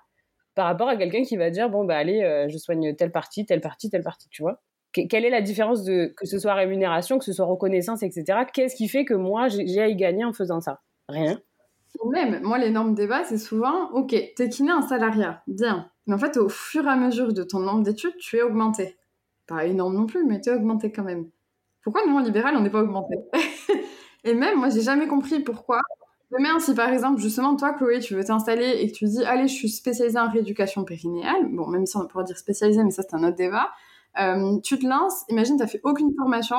[0.54, 3.44] par rapport à quelqu'un qui va dire bon bah allez euh, je soigne telle partie,
[3.44, 4.62] telle partie, telle partie, tu vois?
[4.92, 8.40] Quelle est la différence de que ce soit rémunération, que ce soit reconnaissance, etc.
[8.52, 10.80] Qu'est-ce qui fait que moi j'ai à y gagner en faisant ça?
[11.08, 11.40] Rien.
[12.10, 16.36] Même moi l'énorme débat c'est souvent ok t'es kiné un salariat bien mais en fait,
[16.36, 18.96] au fur et à mesure de ton nombre d'études, tu es augmenté.
[19.46, 21.28] Pas énorme non plus, mais tu es augmenté quand même.
[21.82, 23.16] Pourquoi nous, en libéral, on n'est pas augmenté?
[24.24, 25.80] Et même, moi, j'ai jamais compris pourquoi.
[26.32, 29.48] Demain, si par exemple, justement, toi, Chloé, tu veux t'installer et que tu dis, allez,
[29.48, 33.02] je suis spécialisée en rééducation périnéale, bon, même si on pourrait dire spécialisée, mais ça,
[33.02, 33.70] c'est un autre débat,
[34.18, 36.56] euh, tu te lances, imagine, tu fait aucune formation,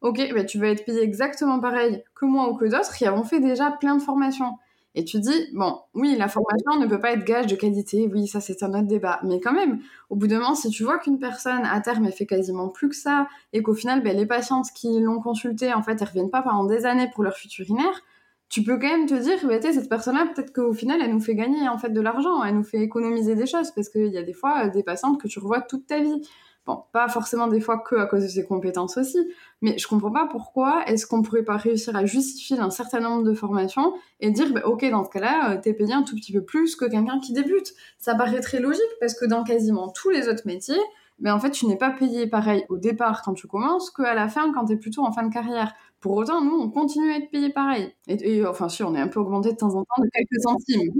[0.00, 3.22] ok, bah, tu vas être payé exactement pareil que moi ou que d'autres qui avons
[3.22, 4.54] fait déjà plein de formations.
[4.94, 8.26] Et tu dis, bon, oui, la formation ne peut pas être gage de qualité, oui,
[8.26, 9.20] ça c'est un autre débat.
[9.24, 12.26] Mais quand même, au bout d'un moment, si tu vois qu'une personne à terme, fait
[12.26, 16.00] quasiment plus que ça, et qu'au final, ben, les patientes qui l'ont consultée, en fait,
[16.00, 18.02] elles reviennent pas pendant des années pour leur futur urinaire,
[18.50, 21.34] tu peux quand même te dire, ben, cette personne-là, peut-être qu'au final, elle nous fait
[21.34, 24.22] gagner en fait de l'argent, elle nous fait économiser des choses, parce qu'il y a
[24.22, 26.20] des fois des patientes que tu revois toute ta vie.
[26.64, 29.18] Bon, pas forcément des fois que à cause de ses compétences aussi,
[29.62, 33.24] mais je comprends pas pourquoi est-ce qu'on pourrait pas réussir à justifier un certain nombre
[33.24, 36.32] de formations et dire, bah, ok, dans ce cas-là, euh, t'es payé un tout petit
[36.32, 37.74] peu plus que quelqu'un qui débute.
[37.98, 40.78] Ça paraît très logique parce que dans quasiment tous les autres métiers,
[41.18, 44.28] mais en fait, tu n'es pas payé pareil au départ quand tu commences qu'à la
[44.28, 45.74] fin quand tu es plutôt en fin de carrière.
[46.00, 47.94] Pour autant, nous, on continue à être payé pareil.
[48.08, 50.92] Et, enfin, si, on est un peu augmenté de temps en temps de quelques centimes.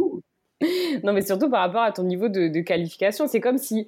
[1.05, 3.27] non, mais surtout par rapport à ton niveau de, qualification.
[3.27, 3.87] C'est comme si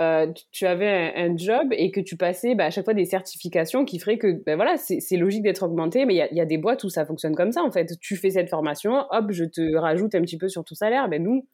[0.00, 3.84] euh, tu avais un, job et que tu passais bah, à chaque fois des certifications
[3.84, 6.82] qui feraient que, ben voilà, c'est logique d'être augmenté, mais il y a, des boîtes
[6.82, 7.96] où ça fonctionne comme ça, en fait.
[8.00, 11.08] Tu fais cette formation, hop, je te rajoute un petit peu sur ton salaire.
[11.08, 11.46] Ben nous,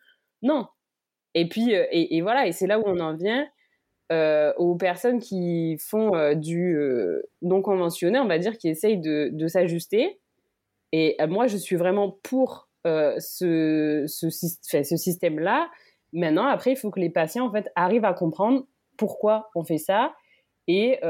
[0.42, 0.66] non.
[1.34, 3.46] Et puis, euh, et voilà, et c'est là où on en vient
[4.10, 6.78] euh, aux personnes qui font du
[7.42, 10.18] non conventionné, on va dire, qui essayent de, s'ajuster.
[10.92, 15.68] Et moi, je suis vraiment pour ce, ce système-là.
[16.12, 19.78] Maintenant, après, il faut que les patients en fait arrivent à comprendre pourquoi on fait
[19.78, 20.12] ça
[20.66, 21.00] et,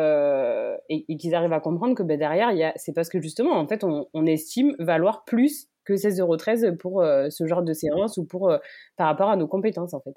[0.89, 4.27] et, qu'ils arrivent à comprendre que ben, derrière, c'est parce que justement, en fait, on,
[4.27, 6.21] estime valoir plus que 16,13
[6.65, 8.55] euros pour ce genre de séance ou pour
[8.97, 10.15] par rapport à nos compétences en fait.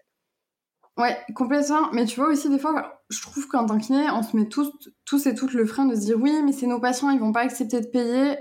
[0.97, 1.91] Ouais, complètement.
[1.91, 4.71] Mais tu vois aussi, des fois, je trouve qu'en tant kiné, on se met tous,
[5.05, 7.31] tous et toutes le frein de se dire oui, mais c'est nos patients, ils vont
[7.31, 8.37] pas accepter de payer.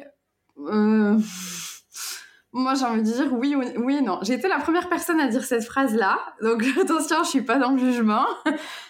[2.53, 4.19] Moi, j'ai envie de dire oui, oui, oui non.
[4.23, 7.71] J'ai été la première personne à dire cette phrase-là, donc attention, je suis pas dans
[7.71, 8.27] le jugement.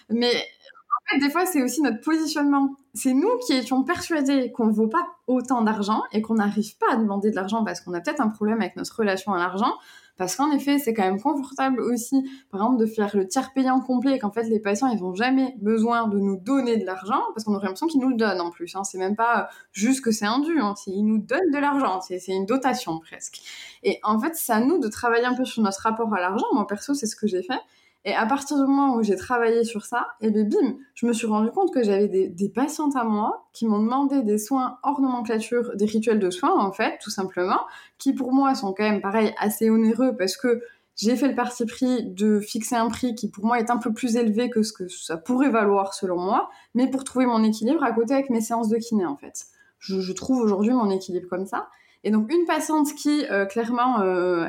[0.09, 2.75] Mais en fait, des fois, c'est aussi notre positionnement.
[2.93, 6.91] C'est nous qui étions persuadés qu'on ne vaut pas autant d'argent et qu'on n'arrive pas
[6.91, 9.73] à demander de l'argent parce qu'on a peut-être un problème avec notre relation à l'argent.
[10.17, 13.79] Parce qu'en effet, c'est quand même confortable aussi, par exemple, de faire le tiers payant
[13.79, 17.43] complet, qu'en fait, les patients, ils n'ont jamais besoin de nous donner de l'argent, parce
[17.45, 18.75] qu'on aurait l'impression qu'ils nous le donnent en plus.
[18.75, 18.83] Hein.
[18.83, 20.75] C'est même pas juste que c'est un dû, hein.
[20.87, 23.41] ils nous donnent de l'argent, c'est une dotation presque.
[23.81, 26.45] Et en fait, c'est à nous de travailler un peu sur notre rapport à l'argent.
[26.53, 27.59] Moi, perso, c'est ce que j'ai fait.
[28.05, 31.13] Et à partir du moment où j'ai travaillé sur ça, et bien bim, je me
[31.13, 34.77] suis rendu compte que j'avais des, des, patientes à moi qui m'ont demandé des soins
[34.83, 37.61] hors nomenclature, des rituels de soins en fait, tout simplement,
[37.97, 40.61] qui pour moi sont quand même pareil assez onéreux parce que
[40.95, 43.93] j'ai fait le parti pris de fixer un prix qui pour moi est un peu
[43.93, 47.83] plus élevé que ce que ça pourrait valoir selon moi, mais pour trouver mon équilibre
[47.83, 49.45] à côté avec mes séances de kiné en fait.
[49.79, 51.69] Je, je trouve aujourd'hui mon équilibre comme ça.
[52.03, 54.47] Et donc une patiente qui euh, clairement euh,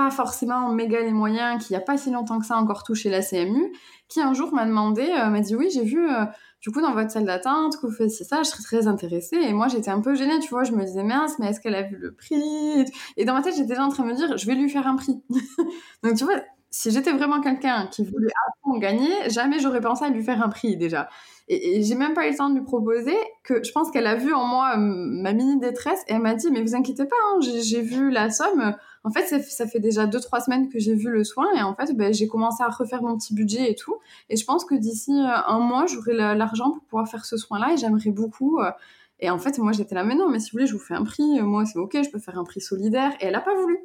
[0.00, 3.20] pas forcément méga les moyens, qui a pas si longtemps que ça encore touché la
[3.20, 3.70] CMU,
[4.08, 6.24] qui un jour m'a demandé, euh, m'a dit oui, j'ai vu euh,
[6.62, 9.36] du coup dans votre salle d'attente que vous faisiez ça, je serais très intéressée.
[9.36, 11.74] Et moi j'étais un peu gênée, tu vois, je me disais mince, mais est-ce qu'elle
[11.74, 12.86] a vu le prix?
[13.18, 14.86] Et dans ma tête j'étais déjà en train de me dire, je vais lui faire
[14.86, 15.22] un prix.
[16.02, 16.36] Donc tu vois,
[16.70, 20.42] si j'étais vraiment quelqu'un qui voulait à fond gagner, jamais j'aurais pensé à lui faire
[20.42, 21.08] un prix déjà.
[21.48, 24.14] Et, j'ai même pas eu le temps de lui proposer que je pense qu'elle a
[24.14, 27.40] vu en moi ma mini détresse et elle m'a dit mais vous inquiétez pas, hein,
[27.40, 28.76] j'ai vu la somme.
[29.02, 31.74] En fait, ça, fait déjà deux trois semaines que j'ai vu le soin et en
[31.74, 33.96] fait, ben, j'ai commencé à refaire mon petit budget et tout.
[34.28, 37.72] Et je pense que d'ici euh, un mois, j'aurai l'argent pour pouvoir faire ce soin-là
[37.72, 38.60] et j'aimerais beaucoup.
[38.60, 38.70] Euh,
[39.18, 40.94] et en fait, moi, j'étais là, mais non, mais si vous voulez, je vous fais
[40.94, 41.40] un prix.
[41.40, 43.12] Moi, c'est ok, je peux faire un prix solidaire.
[43.20, 43.78] Et elle a pas voulu.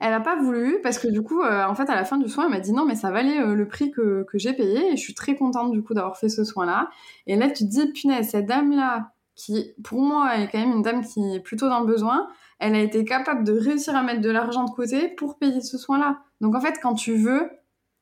[0.00, 2.28] Elle a pas voulu parce que du coup, euh, en fait, à la fin du
[2.28, 4.92] soin, elle m'a dit non, mais ça valait euh, le prix que, que j'ai payé
[4.92, 6.88] et je suis très contente du coup d'avoir fait ce soin-là.
[7.26, 10.82] Et là, tu te dis, punaise, cette dame-là, qui pour moi est quand même une
[10.82, 14.20] dame qui est plutôt dans le besoin, elle a été capable de réussir à mettre
[14.20, 16.20] de l'argent de côté pour payer ce soin-là.
[16.40, 17.48] Donc en fait, quand tu veux,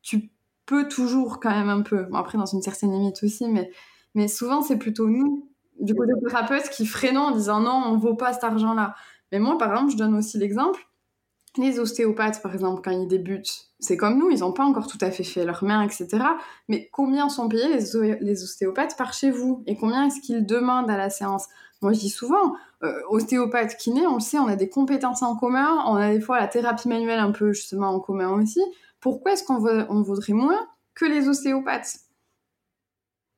[0.01, 0.31] tu
[0.65, 2.03] peux toujours quand même un peu.
[2.03, 3.71] Bon, après, dans une certaine limite aussi, mais,
[4.15, 8.15] mais souvent, c'est plutôt nous, du côté thérapeute, qui freinons en disant non, on vaut
[8.15, 8.95] pas cet argent-là.
[9.31, 10.86] Mais moi, par exemple, je donne aussi l'exemple
[11.57, 14.97] les ostéopathes, par exemple, quand ils débutent, c'est comme nous, ils n'ont pas encore tout
[15.01, 16.07] à fait fait leurs mains, etc.
[16.67, 17.67] Mais combien sont payés
[18.21, 19.63] les, ostéopathes par chez vous?
[19.67, 21.47] Et combien est-ce qu'ils demandent à la séance?
[21.81, 25.35] Moi, je dis souvent, euh, ostéopathe, kiné, on le sait, on a des compétences en
[25.35, 28.61] commun, on a des fois la thérapie manuelle un peu justement en commun aussi.
[28.99, 31.97] Pourquoi est-ce qu'on on vaudrait moins que les ostéopathes?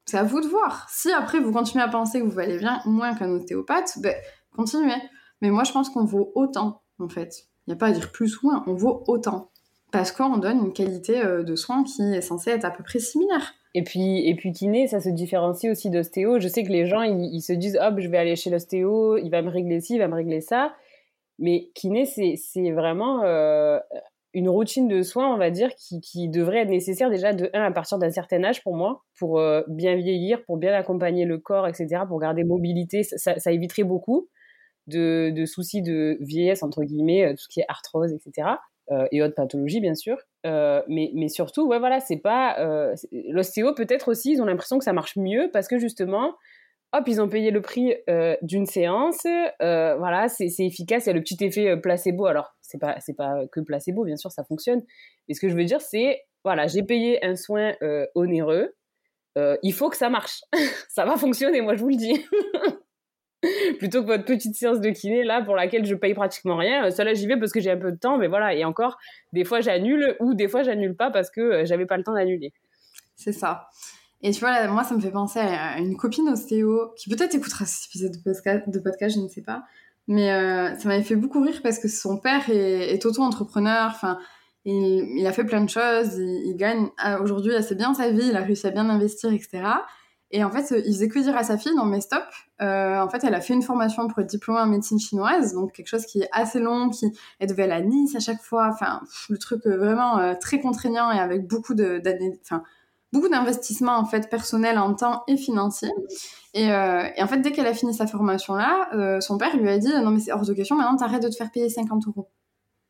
[0.05, 0.87] C'est à vous de voir.
[0.89, 4.15] Si après vous continuez à penser que vous valez bien moins qu'un ostéopathe, ben,
[4.55, 4.95] continuez.
[5.41, 7.48] Mais moi, je pense qu'on vaut autant, en fait.
[7.69, 9.51] Il n'y a pas à dire plus ou moins, on vaut autant.
[9.91, 12.97] Parce qu'on donne une qualité euh, de soin qui est censée être à peu près
[12.97, 13.53] similaire.
[13.75, 16.39] Et puis, et puis kiné, ça se différencie aussi d'ostéo.
[16.39, 19.29] Je sais que les gens, ils, se disent, hop, je vais aller chez l'ostéo, il
[19.29, 20.73] va me régler ci, il va me régler ça.
[21.37, 23.77] Mais kiné, c'est vraiment euh,
[24.33, 27.71] une routine de soins, on va dire, qui, devrait être nécessaire déjà de 1 à
[27.71, 31.67] partir d'un certain âge pour moi, pour euh, bien vieillir, pour bien accompagner le corps,
[31.67, 33.03] etc., pour garder mobilité.
[33.03, 34.27] ça éviterait beaucoup
[34.89, 38.49] de, soucis de vieillesse, entre guillemets, euh, tout ce qui est arthrose, etc.
[38.91, 40.17] Euh, et autres pathologies, bien sûr.
[40.45, 42.57] Euh, mais, mais surtout, ouais, voilà, c'est pas.
[43.11, 46.35] L'ostéo, peut-être aussi, ils ont l'impression que ça marche mieux parce que justement,
[46.93, 47.95] hop, ils ont payé le prix
[48.41, 49.25] d'une séance.
[49.59, 51.05] voilà, c'est efficace.
[51.05, 52.25] Il y a le petit effet placebo.
[52.25, 54.81] Alors, c'est pas, pas que placebo, bien sûr, ça fonctionne.
[55.27, 57.73] Mais ce que je veux dire, c'est voilà, j'ai payé un soin
[58.15, 58.73] onéreux.
[59.61, 60.41] il faut que ça marche.
[60.89, 62.25] ça va fonctionner, moi, je vous le dis.
[63.79, 66.89] plutôt que votre petite séance de kiné là pour laquelle je paye pratiquement rien.
[66.91, 68.53] Cela j'y vais parce que j'ai un peu de temps, mais voilà.
[68.53, 68.97] Et encore,
[69.33, 72.13] des fois j'annule ou des fois j'annule pas parce que euh, j'avais pas le temps
[72.13, 72.53] d'annuler.
[73.15, 73.67] C'est ça.
[74.21, 77.65] Et tu vois, moi, ça me fait penser à une copine ostéo qui peut-être écoutera
[77.65, 79.63] cet épisode de podcast, de podcast, je ne sais pas.
[80.07, 83.89] Mais euh, ça m'avait fait beaucoup rire parce que son père est, est auto-entrepreneur.
[83.89, 84.19] Enfin,
[84.65, 86.17] il, a fait plein de choses.
[86.17, 88.27] Il, il gagne euh, aujourd'hui assez bien sa vie.
[88.27, 89.61] Il a réussi à bien investir, etc.
[90.31, 92.23] Et en fait, il faisait que dire à sa fille, non mais stop.
[92.61, 95.71] Euh, en fait, elle a fait une formation pour être diplômée en médecine chinoise, donc
[95.71, 98.69] quelque chose qui est assez long, qui elle devait aller à Nice à chaque fois.
[98.71, 102.63] Enfin, le truc vraiment euh, très contraignant et avec beaucoup d'années, enfin
[103.11, 105.89] beaucoup d'investissements en fait personnels en temps et financier.
[106.53, 109.55] Et, euh, et en fait, dès qu'elle a fini sa formation là, euh, son père
[109.57, 111.69] lui a dit non mais c'est hors de question, maintenant t'arrêtes de te faire payer
[111.69, 112.29] 50 euros.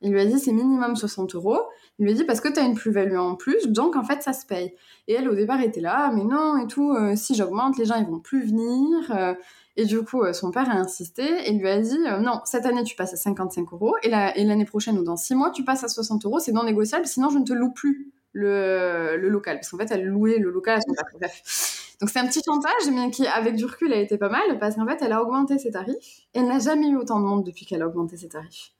[0.01, 1.59] Il lui a dit c'est minimum 60 euros.
[1.97, 4.23] Il lui a dit parce que tu as une plus-value en plus, donc en fait
[4.23, 4.73] ça se paye.
[5.07, 7.95] Et elle au départ était là, mais non et tout, euh, si j'augmente, les gens
[7.95, 9.11] ils vont plus venir.
[9.11, 9.33] Euh,
[9.75, 12.83] et du coup, euh, son père a insisté et lui a dit non, cette année
[12.83, 15.89] tu passes à 55 euros et l'année prochaine ou dans 6 mois tu passes à
[15.89, 19.57] 60 euros, c'est non négociable, sinon je ne te loue plus le, local.
[19.57, 21.05] Parce qu'en fait elle louait le local à son père.
[21.19, 21.85] Bref.
[21.99, 24.75] Donc c'est un petit chantage, mais qui avec du recul a été pas mal parce
[24.75, 26.27] qu'en fait elle a augmenté ses tarifs.
[26.33, 28.71] Elle n'a jamais eu autant de monde depuis qu'elle a augmenté ses tarifs.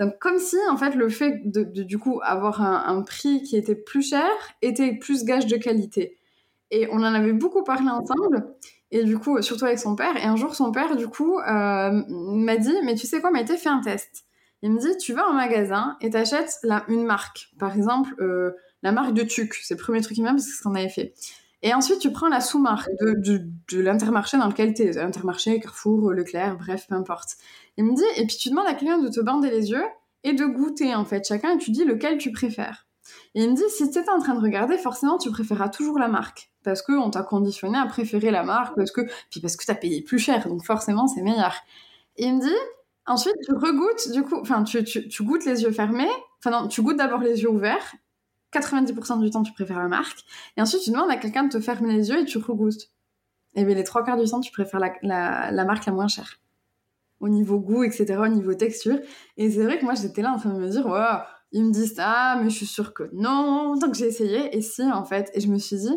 [0.00, 3.76] Donc comme si en fait le fait de, du coup avoir un, prix qui était
[3.76, 4.28] plus cher
[4.62, 6.18] était plus gage de qualité.
[6.70, 8.54] Et on en avait beaucoup parlé ensemble.
[8.90, 10.16] Et du coup, surtout avec son père.
[10.16, 13.56] Et un jour, son père, du coup, euh, m'a dit, mais tu sais quoi, Maïté,
[13.56, 14.24] fais un test.
[14.62, 17.50] Il me dit, tu vas en magasin et t'achètes une marque.
[17.58, 18.52] Par exemple, euh,
[18.82, 19.54] la marque de Tuc.
[19.62, 21.14] C'est le premier truc qu'il m'a parce que c'est ce qu'on avait fait.
[21.64, 24.98] Et ensuite, tu prends la sous-marque de, l'intermarché dans lequel tu es.
[24.98, 27.36] Intermarché, Carrefour, Leclerc, bref, peu importe.
[27.78, 29.84] Il me dit, et puis tu demandes à quelqu'un de te bander les yeux
[30.24, 32.86] et de goûter, en fait, chacun, et tu dis lequel tu préfères.
[33.34, 35.98] Et il me dit, si tu étais en train de regarder, forcément, tu préféreras toujours
[35.98, 36.50] la marque.
[36.64, 39.00] Parce qu'on t'a conditionné à préférer la marque, parce que,
[39.30, 41.54] puis parce que t'as payé plus cher, donc forcément, c'est meilleur.
[42.18, 42.60] Il me dit,
[43.06, 46.68] ensuite, tu regoutes, du coup, enfin, tu, tu, tu goûtes les yeux fermés, enfin, non,
[46.68, 47.94] tu goûtes d'abord les yeux ouverts,
[48.54, 50.24] 90% du temps, tu préfères la marque.
[50.56, 52.90] Et ensuite, tu demandes à quelqu'un de te fermer les yeux et tu regoutes.
[53.54, 56.40] Et bien, les trois quarts du temps, tu préfères la, marque la moins chère.
[57.20, 58.98] Au niveau goût, etc., au niveau texture.
[59.36, 61.70] Et c'est vrai que moi, j'étais là en train de me dire, wow, ils me
[61.70, 63.76] disent ça, mais je suis sûre que non.
[63.76, 64.56] Donc, j'ai essayé.
[64.56, 65.30] Et si, en fait?
[65.34, 65.96] Et je me suis dit,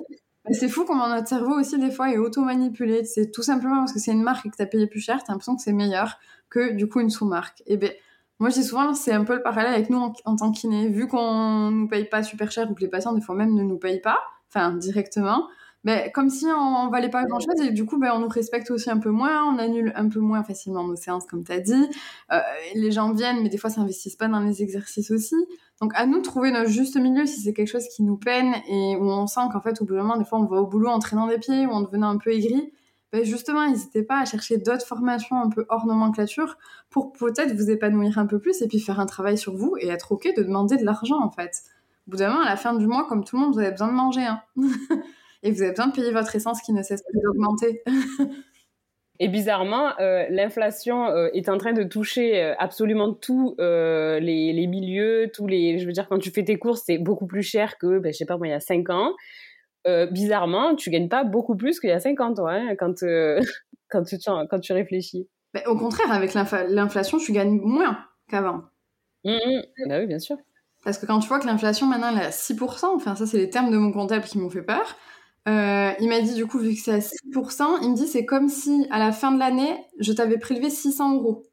[0.51, 3.03] c'est fou comment notre cerveau aussi, des fois, est auto-manipulé.
[3.03, 5.33] C'est tout simplement parce que c'est une marque et que t'as payé plus cher, t'as
[5.33, 6.17] l'impression que c'est meilleur
[6.49, 7.63] que, du coup, une sous-marque.
[7.65, 7.91] Et ben,
[8.39, 10.89] moi, dis souvent, c'est un peu le parallèle avec nous en, tant que kiné.
[10.89, 13.63] Vu qu'on nous paye pas super cher ou que les patients, des fois même, ne
[13.63, 14.19] nous payent pas,
[14.49, 15.47] enfin, directement,
[15.83, 18.27] ben, comme si on, on valait pas grand chose et du coup, ben, on nous
[18.27, 21.51] respecte aussi un peu moins, on annule un peu moins facilement nos séances, comme tu
[21.51, 21.87] as dit.
[22.31, 22.39] Euh,
[22.75, 25.35] les gens viennent, mais des fois, s'investissent pas dans les exercices aussi.
[25.81, 28.53] Donc, à nous de trouver notre juste milieu si c'est quelque chose qui nous peine
[28.67, 30.67] et où on sent qu'en fait, au bout d'un moment, des fois, on va au
[30.67, 32.71] boulot en traînant des pieds ou en devenant un peu aigri
[33.13, 36.57] ben justement, n'hésitez pas à chercher d'autres formations un peu hors nomenclature
[36.89, 39.87] pour peut-être vous épanouir un peu plus et puis faire un travail sur vous et
[39.87, 41.63] être OK de demander de l'argent en fait.
[42.07, 43.71] Au bout d'un moment, à la fin du mois, comme tout le monde, vous avez
[43.71, 44.23] besoin de manger.
[44.23, 44.41] Hein.
[45.43, 47.81] et vous avez besoin de payer votre essence qui ne cesse d'augmenter.
[49.19, 54.67] Et bizarrement, euh, l'inflation euh, est en train de toucher euh, absolument tous les, les,
[54.67, 55.79] milieux, tous les.
[55.79, 58.17] Je veux dire, quand tu fais tes courses, c'est beaucoup plus cher que, ben, je
[58.17, 59.13] sais pas moi, il y a 5 ans.
[59.87, 63.39] Euh, bizarrement, tu gagnes pas beaucoup plus qu'il y a 50 ans hein, quand, euh,
[63.89, 65.27] quand, tu, quand tu réfléchis.
[65.53, 67.97] Mais au contraire, avec l'inflation, tu gagnes moins
[68.29, 68.63] qu'avant.
[69.23, 69.89] Mmh, mmh.
[69.89, 70.37] Bah oui, bien sûr.
[70.83, 73.37] Parce que quand tu vois que l'inflation maintenant elle est à 6%, enfin ça c'est
[73.37, 74.95] les termes de mon comptable qui m'ont fait peur,
[75.47, 78.25] euh, il m'a dit du coup vu que c'est à 6%, il me dit c'est
[78.25, 81.43] comme si à la fin de l'année je t'avais prélevé 600 euros.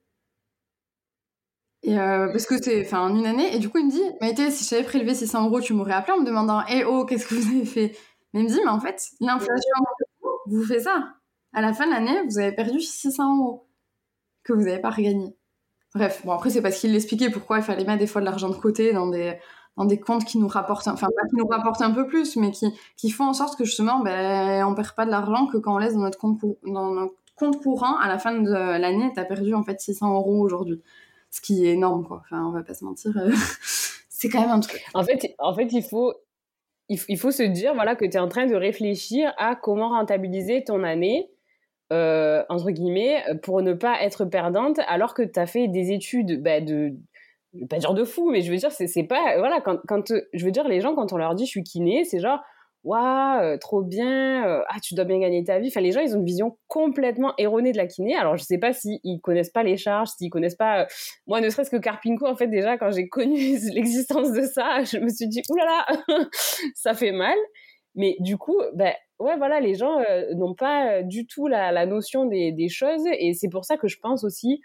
[1.83, 4.03] Et euh, parce que c'est enfin en une année, et du coup il me dit,
[4.21, 7.05] Maïté, si je t'avais prélevé 600 euros, tu m'aurais appelé en me demandant, eh oh,
[7.05, 7.95] qu'est-ce que vous avez fait?
[8.35, 9.75] Mais il me dit, mais en fait, l'inflation,
[10.47, 11.15] vous fait ça.
[11.53, 13.69] À la fin de l'année, vous avez perdu 600 euros
[14.43, 15.37] que vous n'avez pas regagné.
[15.95, 18.49] Bref, bon, après, c'est parce qu'il l'expliquait pourquoi il fallait mettre des fois de l'argent
[18.49, 19.39] de côté dans des,
[19.77, 22.51] dans des comptes qui nous rapportent, enfin, pas qui nous rapportent un peu plus, mais
[22.51, 22.67] qui,
[22.97, 25.79] qui font en sorte que justement, ben, on perd pas de l'argent que quand on
[25.79, 29.25] laisse dans notre compte, dans notre compte courant, à la fin de l'année, tu as
[29.25, 30.83] perdu en fait 600 euros aujourd'hui.
[31.31, 32.23] Ce qui est énorme, quoi.
[32.25, 33.13] Enfin, on va pas se mentir.
[34.09, 34.83] c'est quand même un truc.
[34.95, 36.13] En fait, en fait il faut,
[36.89, 40.65] il, faut se dire voilà, que tu es en train de réfléchir à comment rentabiliser
[40.65, 41.31] ton année,
[41.93, 46.43] euh, entre guillemets, pour ne pas être perdante, alors que tu as fait des études
[46.43, 46.95] bah, de.
[47.55, 49.39] Je vais pas dire de fou, mais je veux dire, c'est pas.
[49.39, 50.13] Voilà, quand, quand.
[50.33, 52.41] Je veux dire, les gens, quand on leur dit je suis kiné, c'est genre
[52.85, 55.69] waouh, euh, trop bien, euh, ah, tu dois bien gagner ta vie.
[55.69, 58.15] Enfin, les gens, ils ont une vision complètement erronée de la kiné.
[58.15, 60.83] Alors, je sais pas s'ils ils connaissent pas les charges, s'ils connaissent pas.
[60.83, 60.87] Euh,
[61.27, 63.37] moi, ne serait-ce que Carpinco, en fait, déjà, quand j'ai connu
[63.73, 65.87] l'existence de ça, je me suis dit, oulala,
[66.75, 67.37] ça fait mal.
[67.95, 69.99] Mais du coup, ben, ouais, voilà, les gens
[70.35, 73.05] n'ont pas du tout la, notion des, choses.
[73.19, 74.61] Et c'est pour ça que je pense aussi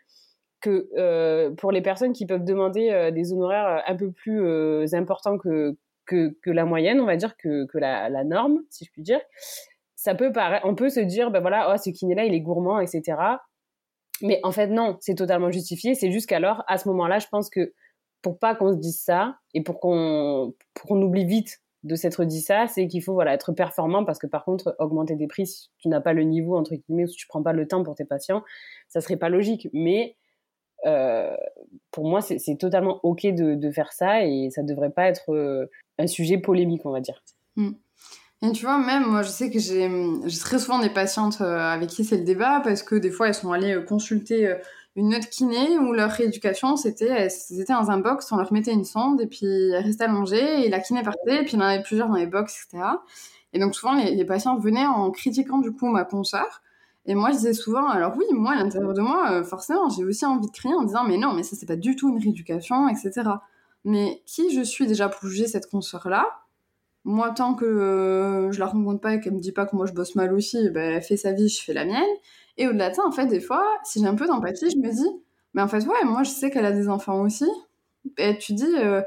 [0.62, 5.78] que pour les personnes qui peuvent demander des honoraires un peu plus importants que,
[6.10, 9.22] que, la moyenne, on va dire, que, la, norme, si je puis dire.
[9.96, 12.80] Ça peut paraître, on peut se dire, ben voilà, oh, ce kiné-là, il est gourmand,
[12.80, 13.18] etc.
[14.22, 15.96] Mais en fait, non, c'est totalement justifié.
[15.96, 17.74] C'est juste qu'alors, à ce moment-là, je pense que
[18.22, 20.54] pour pas qu'on se dise ça et pour qu'on
[20.86, 24.28] qu'on oublie vite de s'être dit ça, c'est qu'il faut voilà être performant parce que
[24.28, 27.16] par contre augmenter des prix si tu n'as pas le niveau entre guillemets ou si
[27.16, 28.44] tu prends pas le temps pour tes patients,
[28.90, 29.70] ça serait pas logique.
[29.72, 30.18] Mais
[30.86, 31.36] euh,
[31.92, 35.66] pour moi, c'est totalement ok de, faire ça et ça devrait pas être euh,
[35.98, 37.22] un sujet polémique, on va dire.
[37.56, 37.72] Mm.
[38.42, 39.90] Et tu vois, même moi, je sais que j'ai
[40.40, 43.34] très souvent des patientes euh, avec qui c'est le débat parce que des fois, elles
[43.34, 44.56] sont allées consulter
[44.96, 48.72] une autre kiné où leur rééducation, c'était, elles étaient dans un box, on leur mettait
[48.72, 51.62] une sonde et puis elles restaient allongées et la kiné partait et puis il y
[51.62, 52.84] en avait plusieurs dans les box, etc.
[53.52, 56.62] Et donc souvent, les, les patients venaient en critiquant du coup ma consoeur
[57.06, 60.04] et moi, je disais souvent, alors oui, moi, à l'intérieur de moi, euh, forcément, j'ai
[60.04, 62.22] aussi envie de crier en disant, mais non, mais ça, c'est pas du tout une
[62.22, 63.30] rééducation, etc.
[63.86, 66.28] Mais qui je suis déjà pour juger cette consoeur-là?
[67.06, 69.86] Moi, tant que euh, je la rencontre pas et qu'elle me dit pas que moi
[69.86, 72.04] je bosse mal aussi, ben, elle fait sa vie, je fais la mienne.
[72.58, 74.92] Et au-delà de ça, en fait, des fois, si j'ai un peu d'empathie, je me
[74.92, 75.10] dis,
[75.54, 77.50] mais en fait, ouais, moi, je sais qu'elle a des enfants aussi.
[78.18, 79.02] Et tu dis, euh,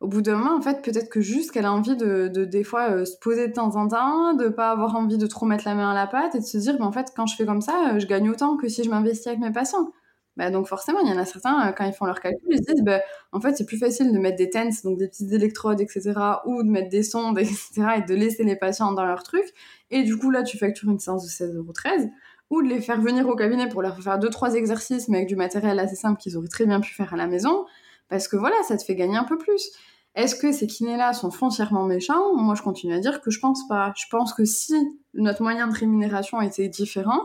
[0.00, 2.64] au bout d'un moment, en fait, peut-être que juste qu'elle a envie de, de des
[2.64, 5.64] fois, euh, se poser de temps en temps, de pas avoir envie de trop mettre
[5.66, 7.62] la main à la pâte et de se dire, en fait, quand je fais comme
[7.62, 9.92] ça, euh, je gagne autant que si je m'investis avec mes patients.
[10.36, 12.58] Bah, donc forcément, il y en a certains, euh, quand ils font leur calcul, ils
[12.58, 13.00] se disent, bah,
[13.32, 16.12] en fait, c'est plus facile de mettre des TENS, donc des petites électrodes, etc.,
[16.44, 19.44] ou de mettre des sondes, etc., et de laisser les patients dans leur truc.
[19.90, 22.10] Et du coup, là, tu factures une séance de 16,13€,
[22.50, 25.28] ou de les faire venir au cabinet pour leur faire deux, trois exercices, mais avec
[25.28, 27.64] du matériel assez simple qu'ils auraient très bien pu faire à la maison.
[28.08, 29.70] Parce que voilà, ça te fait gagner un peu plus.
[30.14, 32.34] Est-ce que ces kinés-là sont foncièrement méchants?
[32.34, 33.92] Moi, je continue à dire que je pense pas.
[33.96, 34.74] Je pense que si
[35.12, 37.20] notre moyen de rémunération était différent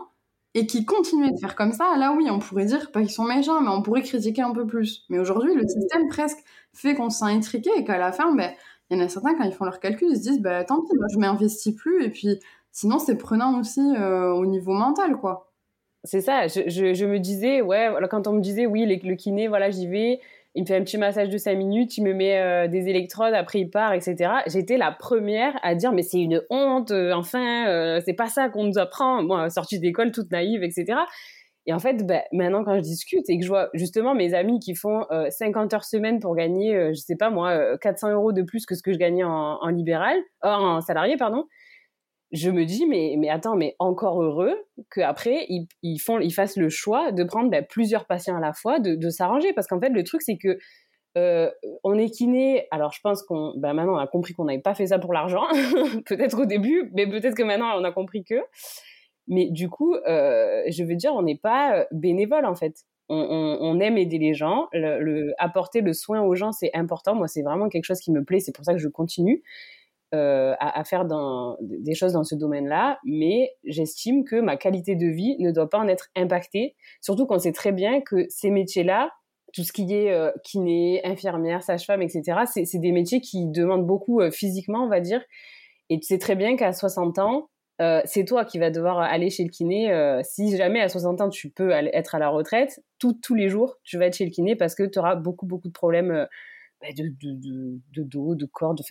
[0.54, 3.24] et qu'ils continuaient de faire comme ça, là oui, on pourrait dire pas qu'ils sont
[3.24, 5.06] méchants, mais on pourrait critiquer un peu plus.
[5.10, 6.40] Mais aujourd'hui, le système presque
[6.74, 8.52] fait qu'on se sent étriqué et qu'à la fin, ben,
[8.90, 10.82] il y en a certains, quand ils font leur calcul, ils se disent, bah, tant
[10.82, 12.04] pis, moi, je m'investis plus.
[12.04, 12.42] Et puis,
[12.74, 15.54] sinon, c'est prenant aussi euh, au niveau mental, quoi.
[16.04, 19.70] C'est ça, je, je, me disais, ouais, quand on me disait, oui, le kiné, voilà,
[19.70, 20.20] j'y vais,
[20.54, 23.34] il me fait un petit massage de 5 minutes, il me met euh, des électrodes,
[23.34, 24.32] après il part, etc.
[24.48, 28.50] J'étais la première à dire mais c'est une honte, euh, enfin, euh, c'est pas ça
[28.50, 29.24] qu'on nous apprend.
[29.24, 31.00] Moi, sortie d'école toute naïve, etc.
[31.68, 34.60] Et en fait, bah, maintenant quand je discute et que je vois justement mes amis
[34.60, 38.66] qui font 50 heures semaine pour gagner, je sais pas moi, 400 euros de plus
[38.66, 41.46] que ce que je gagnais en, en libéral, en salarié, pardon,
[42.32, 44.56] je me dis mais mais attends mais encore heureux
[44.90, 48.54] qu'après ils, ils font ils fassent le choix de prendre ben, plusieurs patients à la
[48.54, 49.54] fois de, s'arranger.
[49.54, 50.58] Parce qu'en fait le truc c'est que
[51.18, 51.52] euh,
[51.84, 52.68] on est kiné.
[52.72, 55.14] Alors je pense qu'on ben maintenant on a compris qu'on n'avait pas fait ça pour
[55.14, 55.44] l'argent
[56.06, 58.42] peut-être au début mais peut-être que maintenant on a compris que.
[59.28, 62.76] Mais du coup euh, je veux dire on n'est pas bénévole en fait.
[63.10, 64.70] On, on, on, aime aider les gens.
[64.72, 67.14] Le, le apporter le soin aux gens c'est important.
[67.14, 68.40] Moi c'est vraiment quelque chose qui me plaît.
[68.40, 69.44] C'est pour ça que je continue
[70.14, 71.06] euh, à, faire
[71.62, 75.78] des choses dans ce domaine-là, mais j'estime que ma qualité de vie ne doit pas
[75.78, 79.10] en être impactée, surtout qu'on sait très bien que ces métiers-là,
[79.54, 84.20] tout ce qui est euh, kiné, infirmière, sage-femme, etc., c'est des métiers qui demandent beaucoup
[84.20, 85.22] euh, physiquement, on va dire,
[85.90, 87.48] et tu sais très bien qu'à 60 ans,
[88.06, 90.22] c'est toi qui vas devoir aller chez le kiné.
[90.24, 93.98] Si jamais à 60 ans tu peux être à la retraite, tous les jours tu
[93.98, 96.28] vas être chez le kiné parce que tu auras beaucoup beaucoup de problèmes
[96.80, 97.12] bah, de,
[98.04, 98.84] dos, de corps, de,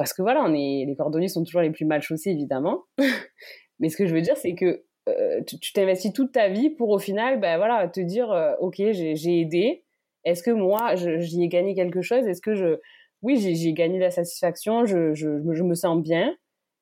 [0.00, 2.84] parce que voilà, on est, les cordonniers sont toujours les plus mal chaussés, évidemment.
[3.80, 6.88] Mais ce que je veux dire, c'est que euh, tu t'investis toute ta vie pour
[6.88, 9.84] au final, ben voilà, te dire, euh, ok, j'ai aidé.
[10.24, 12.26] Est-ce que moi, j'y ai gagné quelque chose?
[12.26, 12.78] Est-ce que je,
[13.20, 16.34] oui, j'ai gagné la satisfaction, je, me sens bien.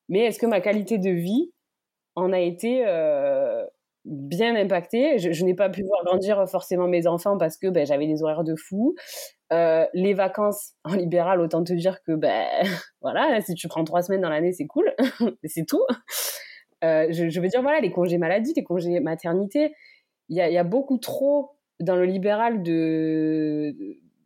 [0.07, 1.51] Mais est-ce que ma qualité de vie
[2.15, 3.65] en a été euh,
[4.05, 8.07] bien impactée Je, n'ai pas pu voir grandir forcément mes enfants parce que ben, j'avais
[8.07, 8.95] des horaires de fou.
[9.51, 12.45] Euh, les vacances en libéral, autant te dire que ben
[13.01, 14.93] voilà, si tu prends trois semaines dans l'année, c'est cool,
[15.43, 15.83] c'est tout.
[16.83, 19.73] Euh, je, veux dire voilà, les congés maladie, les congés maternité,
[20.29, 23.75] il y a, beaucoup trop dans le libéral de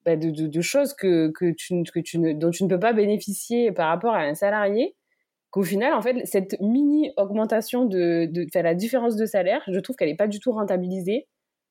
[0.05, 1.75] ben, de, choses que, que tu
[2.19, 4.95] ne, dont tu ne peux pas bénéficier par rapport à un salarié.
[5.53, 9.95] Qu'au final, en fait, cette mini augmentation de, de, la différence de salaire, je trouve
[9.95, 11.27] qu'elle n'est pas du tout rentabilisée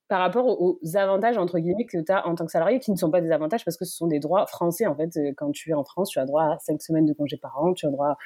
[0.07, 2.97] par rapport aux, avantages entre guillemets que tu as en tant que salarié qui ne
[2.97, 5.51] sont pas des avantages parce que ce sont des droits français en fait euh, quand
[5.51, 7.87] tu es en France tu as droit à 5 semaines de congés par an tu
[7.87, 8.16] as droit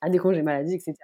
[0.00, 0.94] à des congés maladie etc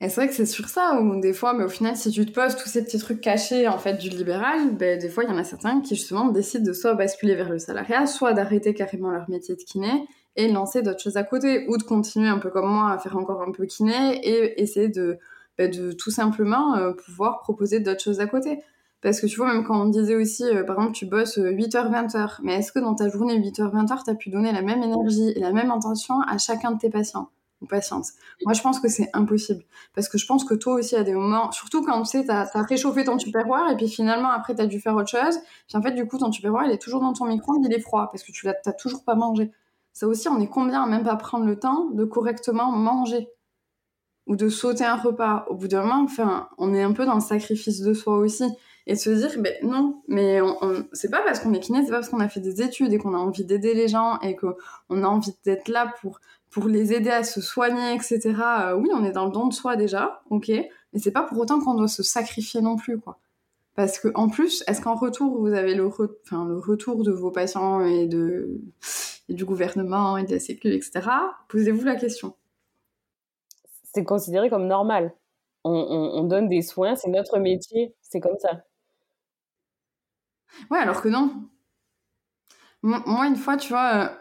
[0.00, 2.24] et c'est vrai que c'est sur ça où des fois mais au final si tu
[2.24, 5.30] te poses tous ces petits trucs cachés en fait du libéral ben des fois il
[5.30, 8.72] y en a certains qui justement décident de soit basculer vers le salariat soit d'arrêter
[8.72, 10.06] carrément leur métier de kiné
[10.36, 13.16] et lancer d'autres choses à côté ou de continuer un peu comme moi à faire
[13.16, 15.18] encore un peu kiné et essayer de
[15.58, 18.62] ben, de tout simplement euh, pouvoir proposer d'autres choses à côté
[19.00, 21.90] Parce que tu vois, même quand on disait aussi, euh, par exemple, tu bosses 8h,
[21.90, 24.82] 20h, mais est-ce que dans ta journée 8h, 20h, tu as pu donner la même
[24.82, 27.30] énergie et la même intention à chacun de tes patients
[27.62, 28.08] ou patientes?
[28.44, 29.64] Moi, je pense que c'est impossible.
[29.94, 32.30] Parce que je pense que toi aussi, à des moments, surtout quand tu sais, tu
[32.30, 35.38] as, réchauffé ton tupperware et puis finalement, après, tu as dû faire autre chose.
[35.68, 37.80] Puis en fait, du coup, ton tupperware, il est toujours dans ton micro, il est
[37.80, 39.50] froid parce que tu l'as toujours pas mangé.
[39.96, 43.30] Ça aussi, on est combien à même pas prendre le temps de correctement manger
[44.26, 45.46] ou de sauter un repas?
[45.48, 48.44] Au bout d'un moment, enfin, on est un peu dans le sacrifice de soi aussi
[48.86, 52.00] et se dire ben non mais on, c'est pas parce qu'on est kiné c'est pas
[52.00, 55.02] parce qu'on a fait des études et qu'on a envie d'aider les gens et qu'on
[55.02, 56.20] a envie d'être là pour
[56.50, 59.54] pour les aider à se soigner etc euh, oui on est dans le don de
[59.54, 63.18] soi déjà ok mais c'est pas pour autant qu'on doit se sacrifier non plus quoi
[63.74, 67.80] parce que en plus est-ce qu'en retour vous avez le le retour de vos patients
[67.80, 68.60] et de
[69.28, 71.08] et du gouvernement et de la sécu etc
[71.48, 72.34] posez-vous la question.
[73.94, 75.14] C'est considéré comme normal.
[75.64, 78.62] On, on donne des soins c'est notre métier c'est comme ça.
[80.70, 81.48] Ouais, alors que non.
[82.82, 84.16] Moi, une fois, tu vois,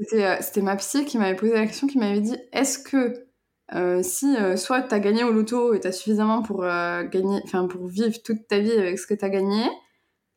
[0.00, 3.26] euh, euh, c'était ma psy qui m'avait posé la question, qui m'avait dit est-ce que
[3.74, 7.86] euh, si soit tu as gagné au loto et tu as suffisamment pour, gagner, pour
[7.86, 9.62] vivre toute ta vie avec ce que tu as gagné,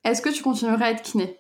[0.04, 1.40] est-ce que tu continuerais à être kiné?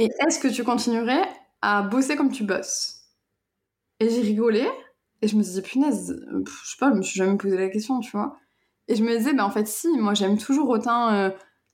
[0.00, 1.22] Et est-ce que tu continuerais
[1.62, 3.02] à bosser comme tu bosses?
[4.00, 4.66] Et j'ai rigolé
[5.22, 7.68] et je me suis dit punaise, je sais pas, je me suis jamais posé la
[7.68, 8.36] question, tu vois.
[8.88, 11.30] Et je me disais, bah en fait, si, moi j'aime toujours autant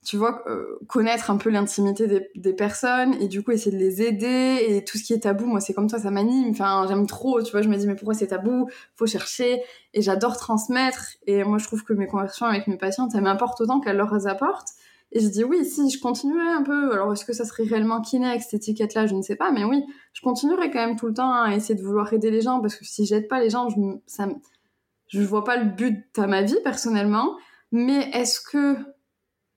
[0.07, 2.07] tu vois, euh, connaître un peu l'intimité
[2.37, 5.47] des, personnes et du coup essayer de les aider et tout ce qui est tabou,
[5.47, 6.51] moi c'est comme toi, ça m'anime.
[6.51, 8.68] Enfin, j'aime trop, tu vois, je me dis mais pourquoi c'est tabou?
[8.95, 9.62] Faut chercher
[9.95, 13.61] et j'adore transmettre et moi je trouve que mes conversations avec mes patientes, elles m'apportent
[13.61, 14.74] autant qu'elles leur apportent.
[15.12, 18.00] Et je dis oui, si je continuerai un peu, alors est-ce que ça serait réellement
[18.00, 19.07] kiné avec cette étiquette-là?
[19.07, 21.74] Je ne sais pas, mais oui, je continuerai quand même tout le temps à essayer
[21.74, 23.76] de vouloir aider les gens parce que si j'aide pas les gens, je,
[24.07, 24.28] ça,
[25.09, 27.36] je vois pas le but de ma vie personnellement.
[27.72, 28.76] Mais est-ce que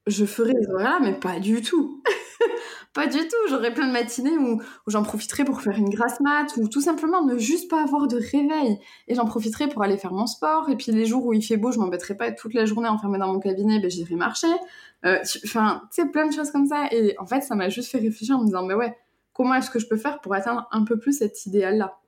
[0.10, 2.02] je ferais des horaires mais pas du tout.
[2.94, 3.50] pas du tout.
[3.50, 7.24] J'aurais plein de matinées où, j'en profiterais pour faire une grasse mat ou tout simplement
[7.24, 8.80] ne juste pas avoir de réveil.
[9.08, 10.70] Et j'en profiterais pour aller faire mon sport.
[10.70, 13.20] Et puis les jours où il fait beau, je m'embêterais pas toute la journée enfermée
[13.20, 14.48] dans mon cabinet, ben, j'irais marcher.
[15.06, 16.88] Euh, enfin, tu sais, plein de choses comme ça.
[16.92, 18.98] Et en fait, ça m'a juste fait réfléchir en me disant, mais ouais,
[19.34, 22.00] comment est-ce que je peux faire pour atteindre un peu plus cet idéal-là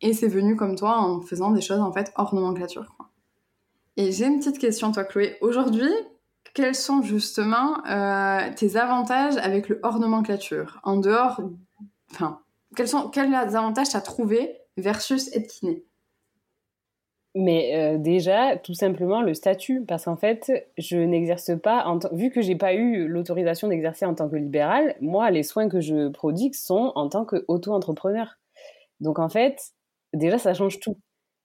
[0.00, 2.96] Et c'est venu comme toi en faisant des choses en fait hors nomenclature.
[3.96, 5.38] Et j'ai une petite question, toi, Chloé.
[5.40, 5.90] Aujourd'hui,
[6.54, 10.80] quels sont justement euh, tes avantages avec le hors nomenclature?
[10.84, 11.40] En dehors,
[12.12, 12.40] enfin,
[12.76, 15.84] quels sont quels avantages tu as trouvé versus être kiné?
[17.38, 22.40] Mais euh, déjà, tout simplement le statut, parce qu'en fait, je n'exerce pas, vu que
[22.40, 26.54] j'ai pas eu l'autorisation d'exercer en tant que libéral, moi, les soins que je prodigue
[26.54, 28.38] sont en tant qu'auto-entrepreneur.
[29.00, 29.60] Donc en fait,
[30.14, 30.96] déjà, ça change tout.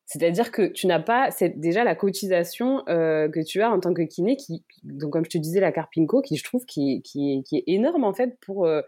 [0.05, 4.03] C'est-à-dire que tu n'as pas déjà la cotisation euh, que tu as en tant que
[4.03, 7.43] kiné, qui, donc comme je te disais, la Carpinco, qui je trouve qui, qui, est,
[7.43, 8.81] qui est énorme en fait pour euh,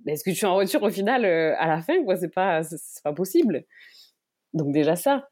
[0.00, 2.16] ben, ce que tu en retires au final à la fin, quoi?
[2.16, 3.64] C'est pas, c'est pas possible.
[4.52, 5.29] Donc déjà ça.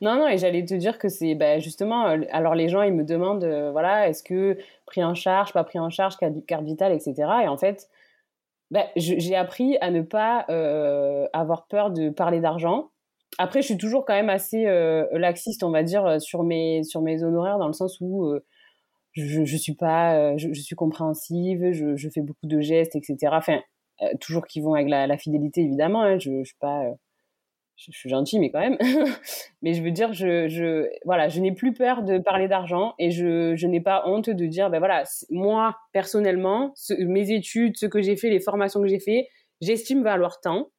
[0.00, 3.04] Non, non, et j'allais te dire que c'est ben, justement, alors les gens ils me
[3.04, 7.14] demandent, voilà, est-ce que pris en charge, pas pris en charge, carte vitale, etc.
[7.44, 7.88] Et en fait,
[8.70, 10.46] ben, j'ai appris à ne pas
[11.32, 12.90] avoir peur de parler d'argent
[13.38, 16.82] après, je suis toujours quand même assez euh, laxiste, on va dire, euh, sur mes,
[16.84, 18.42] sur mes honoraires, dans le sens où euh,
[19.12, 23.16] je, suis pas, je, suis compréhensive, je, je, fais beaucoup de gestes, etc.
[23.32, 23.60] Enfin,
[24.20, 26.02] toujours qui vont avec la, la fidélité, évidemment.
[26.02, 26.84] Hein, je, je suis pas,
[27.76, 28.78] je, suis gentille, mais quand même.
[29.62, 33.10] mais je veux dire, je, je, voilà, je n'ai plus peur de parler d'argent et
[33.10, 38.02] je, je n'ai pas honte de dire, ben voilà, moi personnellement, mes études, ce que
[38.02, 39.28] j'ai fait, les formations que j'ai fait,
[39.60, 40.70] j'estime valoir tant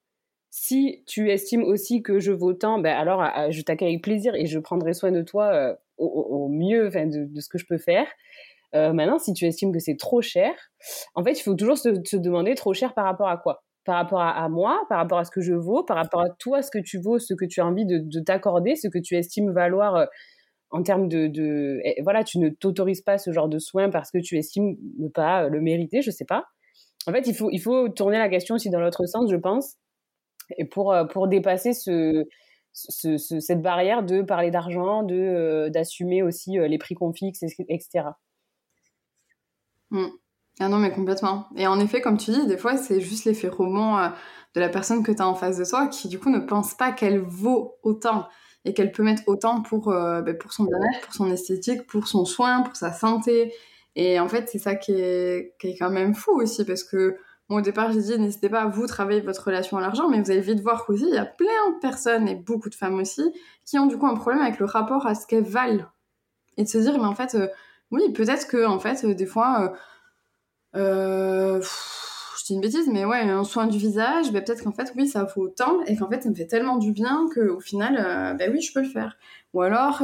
[0.50, 4.46] si tu estimes aussi que je vaux tant, ben alors je t'accueille avec plaisir et
[4.46, 8.08] je prendrai soin de toi euh, au, mieux de, de, ce que je peux faire.
[8.76, 10.54] Euh, maintenant, si tu estimes que c'est trop cher,
[11.16, 14.22] en fait, il faut toujours se, demander trop cher par rapport à quoi Par rapport
[14.22, 16.78] à, moi, par rapport à ce que je vaux, par rapport à toi, ce que
[16.78, 20.06] tu vaux, ce que tu as envie de, t'accorder, ce que tu estimes valoir euh,
[20.70, 24.20] en termes de, de voilà, tu ne t'autorises pas ce genre de soins parce que
[24.20, 26.46] tu estimes ne pas le mériter, je sais pas.
[27.08, 29.78] En fait, il faut, il faut tourner la question aussi dans l'autre sens, je pense
[30.58, 32.26] et pour, euh, pour dépasser ce,
[32.74, 37.44] ce, cette barrière de parler d'argent, de euh, d'assumer aussi euh, les prix qu'on fixe,
[37.44, 38.10] etc.
[40.60, 41.48] Ah non, mais complètement.
[41.56, 44.12] Et en effet, comme tu dis, des fois, c'est juste l'effet roman
[44.56, 46.74] de la personne que tu as en face de toi qui, du coup, ne pense
[46.74, 48.28] pas qu'elle vaut autant
[48.66, 52.26] et qu'elle peut mettre autant pour, ben, pour son bien-être, pour son esthétique, pour son
[52.26, 53.54] soin, pour sa santé.
[53.96, 57.18] Et en fait, c'est ça qui est, qui est quand même fou aussi parce que
[57.50, 60.32] au départ, j'ai dit, n'hésitez pas à vous travailler votre relation à l'argent, mais vous
[60.32, 63.24] allez vite voir qu'aussi, il y a plein de personnes, et beaucoup de femmes aussi,
[63.66, 65.86] qui ont du coup un problème avec le rapport à ce qu'elles valent.
[66.58, 67.48] Et de se dire, mais en fait, euh,
[67.92, 69.74] oui, peut-être que, en fait, des fois,
[70.76, 74.94] euh, je dis une bêtise, mais ouais, un soin du visage, ben, peut-être qu'en fait,
[74.96, 78.36] oui, ça vaut autant, et qu'en fait, ça me fait tellement du bien qu'au final,
[78.38, 79.18] ben oui, je peux le faire.
[79.54, 80.04] Ou alors,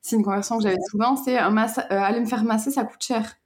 [0.00, 3.36] c'est une conversation que j'avais souvent, c'est aller me faire masser, ça coûte cher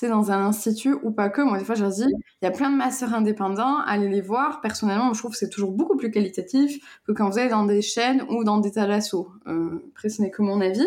[0.00, 1.42] c'est dans un institut ou pas que.
[1.42, 4.22] Moi, des fois, je leur dis, il y a plein de masseurs indépendants, allez les
[4.22, 4.62] voir.
[4.62, 7.82] Personnellement, je trouve que c'est toujours beaucoup plus qualitatif que quand vous allez dans des
[7.82, 9.28] chaînes ou dans des talassos.
[9.46, 10.86] Euh, après, ce n'est que mon avis.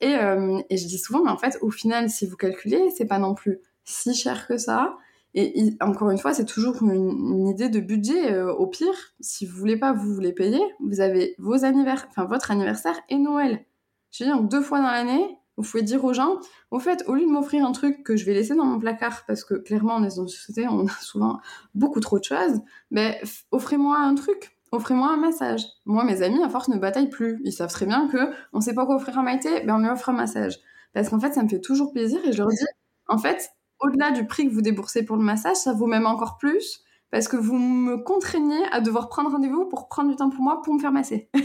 [0.00, 3.06] Et, euh, et, je dis souvent, mais en fait, au final, si vous calculez, c'est
[3.06, 4.96] pas non plus si cher que ça.
[5.36, 8.32] Et encore une fois, c'est toujours une, idée de budget.
[8.32, 12.24] Euh, au pire, si vous voulez pas, vous voulez payer, vous avez vos anniversaires, enfin
[12.24, 13.64] votre anniversaire et Noël.
[14.12, 16.38] Je veux dire, deux fois dans l'année, vous pouvez dire aux gens,
[16.70, 19.24] au fait, au lieu de m'offrir un truc que je vais laisser dans mon placard,
[19.26, 21.40] parce que clairement, on est dans société, on a souvent
[21.74, 22.60] beaucoup trop de choses,
[22.92, 23.14] ben,
[23.50, 25.64] offrez-moi un truc, offrez-moi un massage.
[25.84, 27.40] Moi, mes amis, à force, ne bataillent plus.
[27.44, 29.88] Ils savent très bien que on sait pas quoi offrir à Maïté, ben, on lui
[29.88, 30.58] offre un massage.
[30.92, 32.64] Parce qu'en fait, ça me fait toujours plaisir et je leur dis,
[33.08, 33.50] en fait,
[33.84, 37.28] au-delà du prix que vous déboursez pour le massage, ça vaut même encore plus parce
[37.28, 40.74] que vous me contraignez à devoir prendre rendez-vous pour prendre du temps pour moi pour
[40.74, 41.30] me faire masser.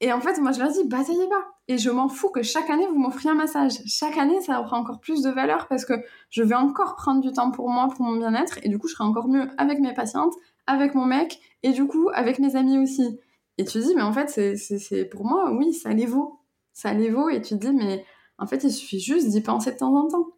[0.00, 1.44] Et en fait, moi, je leur dis, bataillez pas.
[1.68, 3.80] Et je m'en fous que chaque année, vous m'offriez un massage.
[3.86, 5.94] Chaque année, ça aura encore plus de valeur parce que
[6.30, 8.58] je vais encore prendre du temps pour moi, pour mon bien-être.
[8.62, 10.34] Et du coup, je serai encore mieux avec mes patientes,
[10.66, 13.18] avec mon mec et du coup, avec mes amis aussi.
[13.58, 16.40] Et tu dis, mais en fait, c'est pour moi, oui, ça les vaut.
[16.74, 17.30] Ça les vaut.
[17.30, 18.04] Et tu dis, mais
[18.38, 20.35] en fait, il suffit juste d'y penser de temps en temps.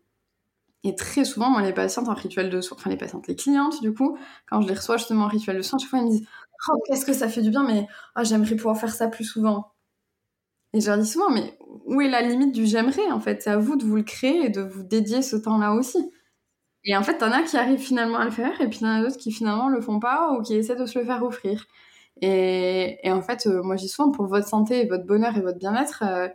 [0.85, 3.81] Et très souvent, moi, les patientes en rituel de soins, enfin les patientes, les clientes,
[3.83, 4.17] du coup,
[4.49, 6.27] quand je les reçois justement en rituel de soins, chaque fois, me disent
[6.69, 9.73] Oh, qu'est-ce que ça fait du bien, mais oh, j'aimerais pouvoir faire ça plus souvent.
[10.75, 11.57] Et je leur dis souvent Mais
[11.87, 13.43] où est la limite du j'aimerais en fait?
[13.43, 15.99] C'est à vous de vous le créer et de vous dédier ce temps-là aussi.
[16.85, 19.03] Et en fait, t'en as qui arrivent finalement à le faire, et puis t'en as
[19.03, 21.67] d'autres qui finalement le font pas ou qui essaient de se le faire offrir.
[22.23, 25.59] Et, et en fait, euh, moi, dis souvent pour votre santé, votre bonheur et votre
[25.59, 26.29] bien-être, euh,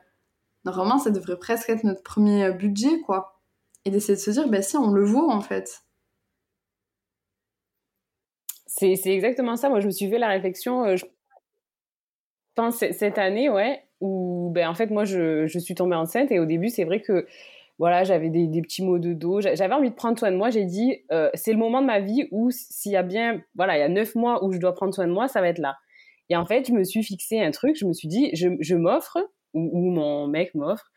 [0.66, 3.33] normalement, ça devrait presque être notre premier budget, quoi
[3.86, 5.84] et d'essayer de se dire, bah si, on le vaut en fait.
[8.68, 9.70] C'est, exactement ça.
[9.70, 11.06] Moi, je me suis fait la réflexion, euh, je
[12.56, 16.40] pense, cette année, ouais, où, ben, en fait, moi, je, je, suis tombée enceinte et
[16.40, 17.28] au début, c'est vrai que,
[17.80, 20.50] voilà, j'avais des, des, petits maux de dos, j'avais envie de prendre soin de moi.
[20.50, 23.78] J'ai dit, euh, c'est le moment de ma vie où, s'il y a bien, voilà,
[23.78, 25.60] il y a neuf mois où je dois prendre soin de moi, ça va être
[25.60, 25.78] là.
[26.30, 28.76] Et en fait, je me suis fixé un truc, je me suis dit, je, je
[28.76, 29.18] m'offre,
[29.54, 30.92] ou, ou, mon mec m'offre,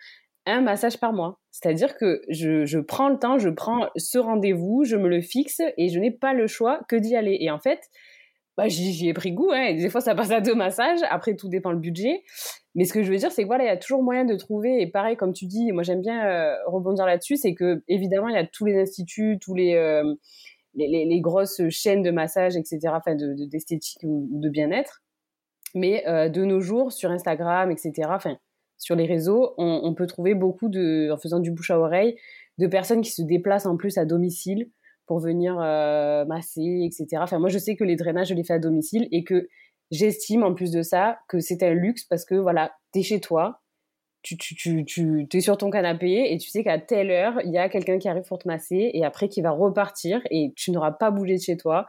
[0.47, 1.39] un massage par mois.
[1.59, 5.89] C'est-à-dire que je, prends le temps, je prends ce rendez-vous, je me le fixe et
[5.89, 7.39] je n'ai pas le choix que d'y aller.
[7.41, 7.81] Et en fait,
[8.59, 9.53] bah, j'y ai pris goût.
[9.53, 9.73] Hein.
[9.73, 10.99] Des fois, ça passe à deux massages.
[11.09, 12.25] Après, tout dépend le budget.
[12.75, 14.37] Mais ce que je veux dire, c'est que voilà, il y a toujours moyen de
[14.37, 14.83] trouver.
[14.83, 18.35] Et pareil, comme tu dis, moi j'aime bien euh, rebondir là-dessus, c'est que évidemment, il
[18.35, 20.15] y a tous les instituts, tous les, euh,
[20.75, 25.03] les, grosses chaînes de massage, etc., enfin d'esthétique de, ou de bien-être.
[25.75, 28.37] Mais euh, de nos jours, sur Instagram, etc., enfin,
[28.79, 32.17] sur les réseaux, on, peut trouver beaucoup de, en faisant du bouche à oreille,
[32.59, 34.71] de personnes qui se déplacent en plus à domicile
[35.07, 37.23] pour venir euh, masser, etc.
[37.23, 39.49] Enfin, moi, je sais que les drainages, je les fais à domicile et que
[39.91, 43.63] j'estime, en plus de ça, que c'est un luxe parce que, voilà, t'es chez toi,
[44.23, 47.69] tu, tu, tu, sur ton canapé et tu sais qu'à telle heure, il y a
[47.69, 51.13] quelqu'un qui arrive pour te masser et après qui va repartir et tu n'auras pas
[51.13, 51.87] bougé de chez toi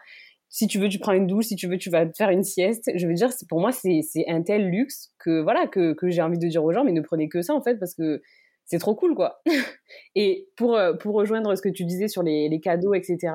[0.50, 2.90] si tu veux, tu prends une douche, si tu veux, tu vas faire une sieste.
[2.96, 6.40] Je veux dire, pour moi, c'est un tel luxe que, voilà, que, que j'ai envie
[6.40, 8.22] de dire aux gens, mais ne prenez que ça, en fait, parce que
[8.66, 9.42] c'est trop cool, quoi.
[10.16, 13.34] et pour, euh, pour rejoindre ce que tu disais sur les, les cadeaux, etc.,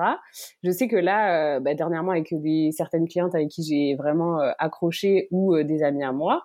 [0.63, 4.39] je sais que là, euh, bah, dernièrement, avec des, certaines clientes avec qui j'ai vraiment
[4.39, 6.43] euh, accroché ou des amis à moi,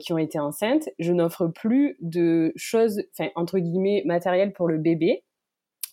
[0.00, 4.78] qui ont été enceintes, je n'offre plus de choses, enfin, entre guillemets, matérielles pour le
[4.78, 5.22] bébé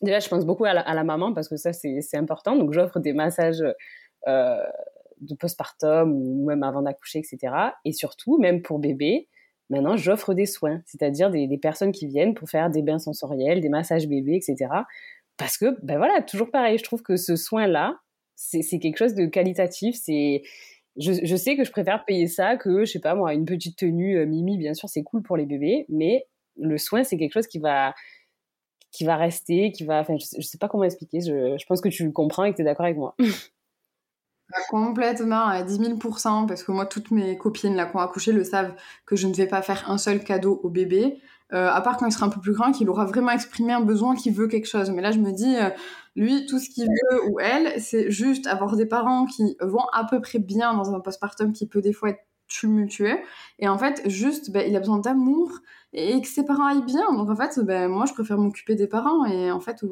[0.01, 2.55] déjà, je pense beaucoup à la, maman parce que ça, c'est important.
[2.55, 3.63] Donc, j'offre des massages
[4.27, 4.57] euh,
[5.21, 7.53] de postpartum ou même avant d'accoucher, etc.
[7.85, 9.27] Et surtout, même pour bébé,
[9.69, 13.69] maintenant, j'offre des soins, c'est-à-dire des, personnes qui viennent pour faire des bains sensoriels, des
[13.69, 14.69] massages bébés, etc.
[15.37, 17.99] Parce que, ben voilà, toujours pareil, je trouve que ce soin-là,
[18.35, 19.95] c'est quelque chose de qualitatif.
[19.95, 20.41] C'est
[20.97, 24.17] je, sais que je préfère payer ça que, je sais pas moi, une petite tenue
[24.17, 26.25] euh, Mimi, bien sûr, c'est cool pour les bébés, mais
[26.57, 27.93] le soin, c'est quelque chose qui va,
[28.91, 29.99] qui va rester, qui va.
[29.99, 31.21] Enfin, je, sais, sais pas comment expliquer.
[31.21, 33.15] Je, je, pense que tu comprends et que tu es d'accord avec moi.
[33.17, 33.25] Bah,
[34.69, 35.97] complètement, à 10 000
[36.47, 38.73] parce que moi, toutes mes copines là, qui ont accouché le savent
[39.05, 41.19] que je ne vais pas faire un seul cadeau au bébé.
[41.53, 43.81] Euh, à part quand il sera un peu plus grand, qu'il aura vraiment exprimé un
[43.81, 44.89] besoin, qu'il veut quelque chose.
[44.91, 45.69] Mais là, je me dis, euh,
[46.15, 50.05] lui, tout ce qu'il veut ou elle, c'est juste avoir des parents qui vont à
[50.05, 53.17] peu près bien dans un postpartum qui peut des fois être tumultueux.
[53.59, 55.51] Et en fait, juste, bah, il a besoin d'amour
[55.93, 57.11] et que ses parents aillent bien.
[57.13, 59.25] Donc en fait, bah, moi, je préfère m'occuper des parents.
[59.25, 59.83] Et en fait,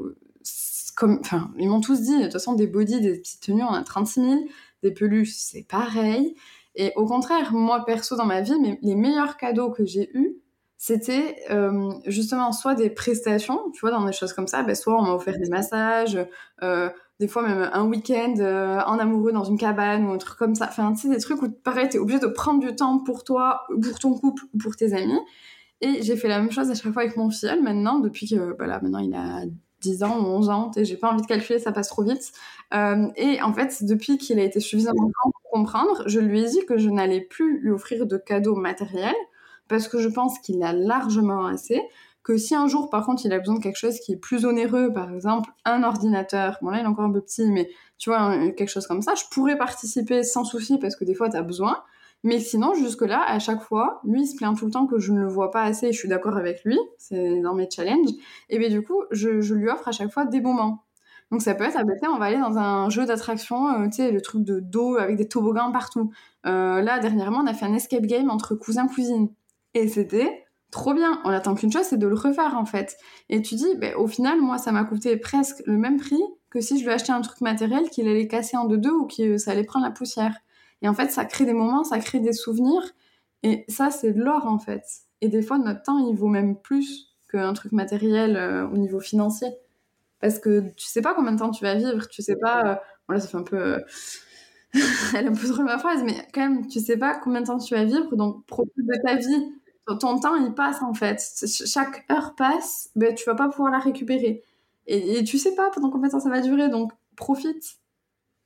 [0.95, 1.21] comme,
[1.57, 4.21] ils m'ont tous dit, de toute façon, des bodys, des petites tenues, on a 36
[4.21, 4.39] 000.
[4.83, 6.35] Des peluches, c'est pareil.
[6.75, 10.37] Et au contraire, moi, perso, dans ma vie, les meilleurs cadeaux que j'ai eus,
[10.81, 14.97] c'était euh, justement soit des prestations, tu vois, dans des choses comme ça, ben, soit
[14.97, 16.17] on m'a offert des massages,
[16.63, 16.89] euh,
[17.19, 20.55] des fois même un week-end euh, en amoureux dans une cabane ou un truc comme
[20.55, 20.67] ça.
[20.69, 23.63] Enfin, tu sais, des trucs où pareil, t'es obligé de prendre du temps pour toi,
[23.81, 25.19] pour ton couple ou pour tes amis.
[25.81, 28.55] Et j'ai fait la même chose à chaque fois avec mon filleul maintenant, depuis que,
[28.57, 29.43] voilà, maintenant il a
[29.81, 32.31] 10 ans ou 11 ans, j'ai pas envie de calculer, ça passe trop vite.
[32.71, 36.65] et en fait, depuis qu'il a été suffisamment grand pour comprendre, je lui ai dit
[36.67, 39.15] que je n'allais plus lui offrir de cadeaux matériels,
[39.69, 41.81] parce que je pense qu'il a largement assez.
[42.21, 44.45] Que si un jour, par contre, il a besoin de quelque chose qui est plus
[44.45, 48.09] onéreux, par exemple un ordinateur, bon là il est encore un peu petit, mais tu
[48.09, 51.37] vois, quelque chose comme ça, je pourrais participer sans souci parce que des fois tu
[51.37, 51.81] as besoin.
[52.23, 55.13] Mais sinon, jusque-là, à chaque fois, lui, il se plaint tout le temps que je
[55.13, 58.09] ne le vois pas assez et je suis d'accord avec lui, c'est dans mes challenges.
[58.49, 60.83] Et bien du coup, je, lui offre à chaque fois des moments.
[61.31, 63.97] Donc ça peut être, ah ben, on va aller dans un jeu d'attraction, euh, tu
[63.97, 66.11] sais, le truc de dos avec des toboggans partout.
[66.45, 69.29] Euh, là, dernièrement, on a fait un escape game entre cousins-cousines.
[69.75, 71.21] Et c'était trop bien.
[71.23, 72.97] On attend qu'une chose, c'est de le refaire en fait.
[73.29, 76.61] Et tu dis, ben, au final, moi, ça m'a coûté presque le même prix que
[76.61, 79.51] si je lui achetais un truc matériel qu'il allait casser en deux-deux ou que ça
[79.51, 80.33] allait prendre la poussière.
[80.81, 82.83] Et en fait, ça crée des moments, ça crée des souvenirs.
[83.43, 84.83] Et ça, c'est de l'or en fait.
[85.21, 88.99] Et des fois, notre temps, il vaut même plus qu'un truc matériel euh, au niveau
[88.99, 89.49] financier.
[90.19, 92.65] Parce que tu sais pas combien de temps tu vas vivre, tu sais pas.
[92.65, 92.75] Euh...
[93.07, 93.57] Bon, là, ça fait un peu.
[93.57, 93.79] Euh,
[95.15, 97.47] elle est un peu drôle ma phrase, mais quand même, tu sais pas combien de
[97.47, 99.53] temps tu vas vivre, donc profite de ta vie
[99.95, 101.21] ton temps il passe en fait.
[101.65, 104.43] Chaque heure passe, ben, tu vas pas pouvoir la récupérer.
[104.87, 107.77] Et, tu sais pas pendant combien de temps ça va durer, donc profite.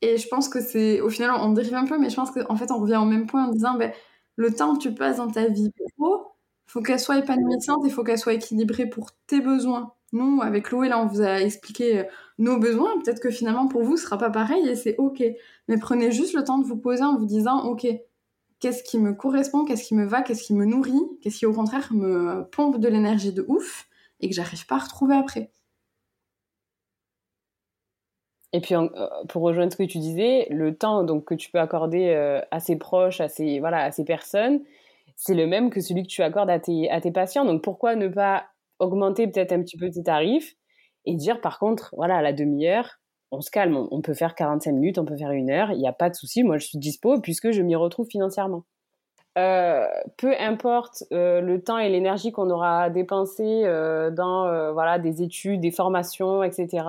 [0.03, 2.57] Et je pense que c'est, au final, on dérive un peu, mais je pense qu'en
[2.57, 3.93] fait, on revient au même point en disant, ben,
[4.35, 6.33] le temps que tu passes dans ta vie pro,
[6.65, 9.93] faut qu'elle soit épanouissante et faut qu'elle soit équilibrée pour tes besoins.
[10.11, 12.03] Nous, avec Chloé, là, on vous a expliqué euh,
[12.37, 12.99] nos besoins.
[12.99, 15.23] Peut-être que finalement, pour vous, ce sera pas pareil et c'est OK.
[15.69, 17.87] Mais prenez juste le temps de vous poser en vous disant, OK,
[18.59, 21.53] qu'est-ce qui me correspond, qu'est-ce qui me va, qu'est-ce qui me nourrit, qu'est-ce qui au
[21.53, 23.87] contraire me pompe de l'énergie de ouf
[24.19, 25.49] et que j'arrive pas à retrouver après.
[28.53, 28.87] Et puis euh,
[29.27, 32.59] pour rejoindre ce que tu disais, le temps donc que tu peux accorder euh, à
[32.59, 34.61] ses proches, à ces voilà, à ces personnes,
[35.15, 37.45] c'est le même que celui que tu accordes à tes à tes patients.
[37.45, 38.45] Donc pourquoi ne pas
[38.77, 40.55] augmenter peut-être un petit peu tes tarifs
[41.05, 42.99] et dire par contre voilà à la demi-heure
[43.35, 45.87] on se calme, on, peut faire 45 minutes, on peut faire une heure, il n'y
[45.87, 48.63] a pas de souci, moi je suis dispo puisque je m'y retrouve financièrement.
[49.39, 49.87] Euh,
[50.17, 53.63] peu importe le temps et l'énergie qu'on aura dépensé
[54.15, 56.83] dans voilà des études, des formations, etc.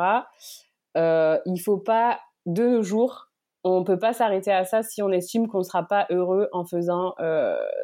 [0.96, 3.30] il faut pas de nos jours,
[3.64, 6.64] on peut pas s'arrêter à ça si on estime qu'on ne sera pas heureux en
[6.64, 7.14] faisant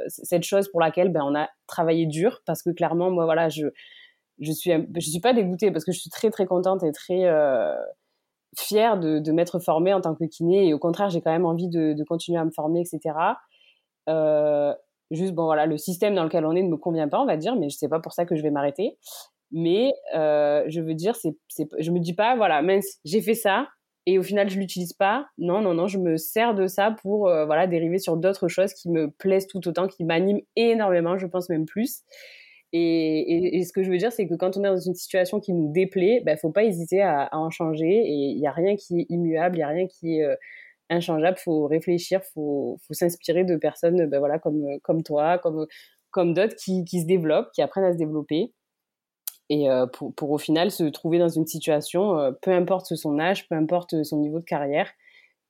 [0.09, 2.41] cette chose pour laquelle ben, on a travaillé dur.
[2.47, 3.67] Parce que clairement moi voilà je
[4.39, 7.25] je suis je suis pas dégoûtée parce que je suis très très contente et très
[8.59, 10.69] fière de, m'être formée en tant que kiné.
[10.69, 13.17] Et au contraire j'ai quand même envie de, continuer à me former etc
[14.09, 14.75] euh,
[15.11, 17.37] juste bon voilà le système dans lequel on est ne me convient pas on va
[17.37, 18.97] dire mais sais pas pour ça que je vais m'arrêter
[19.53, 21.35] mais euh, je veux dire c'est
[21.79, 23.69] je me dis pas voilà mince j'ai fait ça
[24.07, 27.29] et au final je l'utilise pas non non non je me sers de ça pour
[27.29, 31.27] euh, voilà dériver sur d'autres choses qui me plaisent tout autant qui m'animent énormément je
[31.27, 32.05] pense même plus
[32.73, 35.53] et, ce que je veux dire, c'est que quand on est dans une situation qui
[35.53, 37.89] nous déplaît, il ben, ne faut pas hésiter à, en changer.
[37.89, 40.37] Et il n'y a rien qui est immuable, il n'y a rien qui est euh,
[40.89, 41.37] inchangeable.
[41.41, 47.01] Il faut réfléchir, il faut, s'inspirer de personnes ben, voilà, comme, toi, comme, d'autres qui
[47.01, 48.53] se développent, qui apprennent à se développer.
[49.51, 53.49] Et euh, pour, au final se trouver dans une situation, euh, peu importe son âge,
[53.49, 54.89] peu importe son niveau de carrière,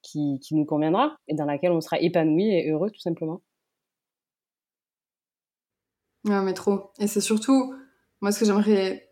[0.02, 3.42] qui, nous conviendra et dans laquelle on sera épanoui et heureux tout simplement.
[6.24, 6.92] Ouais, mais trop.
[6.98, 7.74] Et c'est surtout,
[8.22, 9.10] moi, ce que j'aimerais,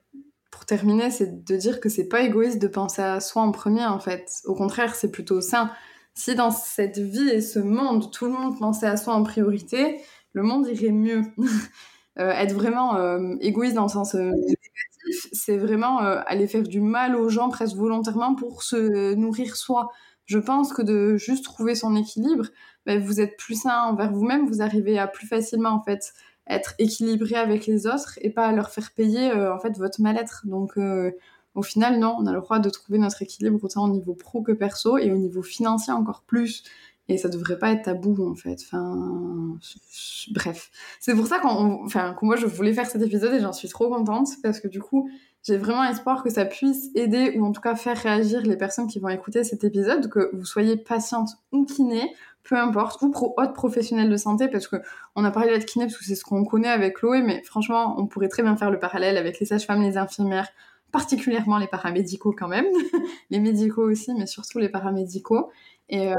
[0.51, 3.85] pour terminer, c'est de dire que c'est pas égoïste de penser à soi en premier,
[3.85, 4.31] en fait.
[4.47, 5.71] Au contraire, c'est plutôt sain.
[6.15, 10.01] Si dans cette vie et ce monde, tout le monde pensait à soi en priorité,
[10.33, 11.23] le monde irait mieux.
[12.19, 12.97] euh, être vraiment
[13.41, 14.17] égoïste dans le sens
[15.33, 19.91] c'est vraiment euh, aller faire du mal aux gens presque volontairement pour se nourrir soi.
[20.25, 22.47] Je pense que de juste trouver son équilibre,
[22.87, 26.13] ben, vous êtes plus sain envers vous-même, vous arrivez à plus facilement en fait
[26.47, 30.43] être équilibré avec les autres et pas leur faire payer euh, en fait votre mal-être.
[30.47, 31.13] Donc euh,
[31.55, 34.43] au final non, on a le droit de trouver notre équilibre autant au niveau pro
[34.43, 36.63] que perso et au niveau financier encore plus.
[37.09, 38.61] Et ça devrait pas être tabou en fait.
[40.31, 43.53] Bref, c'est pour ça qu'on, enfin, que moi je voulais faire cet épisode et j'en
[43.53, 45.11] suis trop contente parce que du coup
[45.43, 48.87] j'ai vraiment espoir que ça puisse aider ou en tout cas faire réagir les personnes
[48.87, 53.35] qui vont écouter cet épisode, que vous soyez patiente ou kiné, peu importe, ou pro
[53.39, 54.77] haute professionnelle de santé, parce que
[55.15, 57.95] on a parlé d'être kiné parce que c'est ce qu'on connaît avec Chloé, mais franchement,
[57.99, 60.49] on pourrait très bien faire le parallèle avec les sages-femmes, les infirmières,
[60.93, 62.67] particulièrement les paramédicaux quand même,
[63.31, 65.51] les médicaux aussi, mais surtout les paramédicaux.
[65.89, 66.13] Et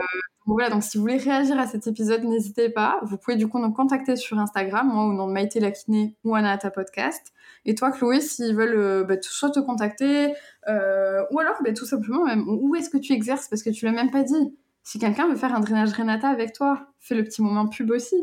[0.45, 2.99] voilà, donc si vous voulez réagir à cet épisode, n'hésitez pas.
[3.03, 6.35] Vous pouvez du coup nous contacter sur Instagram, moi au nom de Maïté Lakiné ou
[6.35, 7.33] Anna ta podcast.
[7.65, 10.33] Et toi, Chloé, s'ils veulent bah, soit te contacter,
[10.67, 13.47] ou alors bah, tout simplement même où est-ce que tu exerces?
[13.47, 14.55] Parce que tu l'as même pas dit.
[14.83, 18.15] Si quelqu'un veut faire un drainage Renata avec toi, fais le petit moment pub aussi.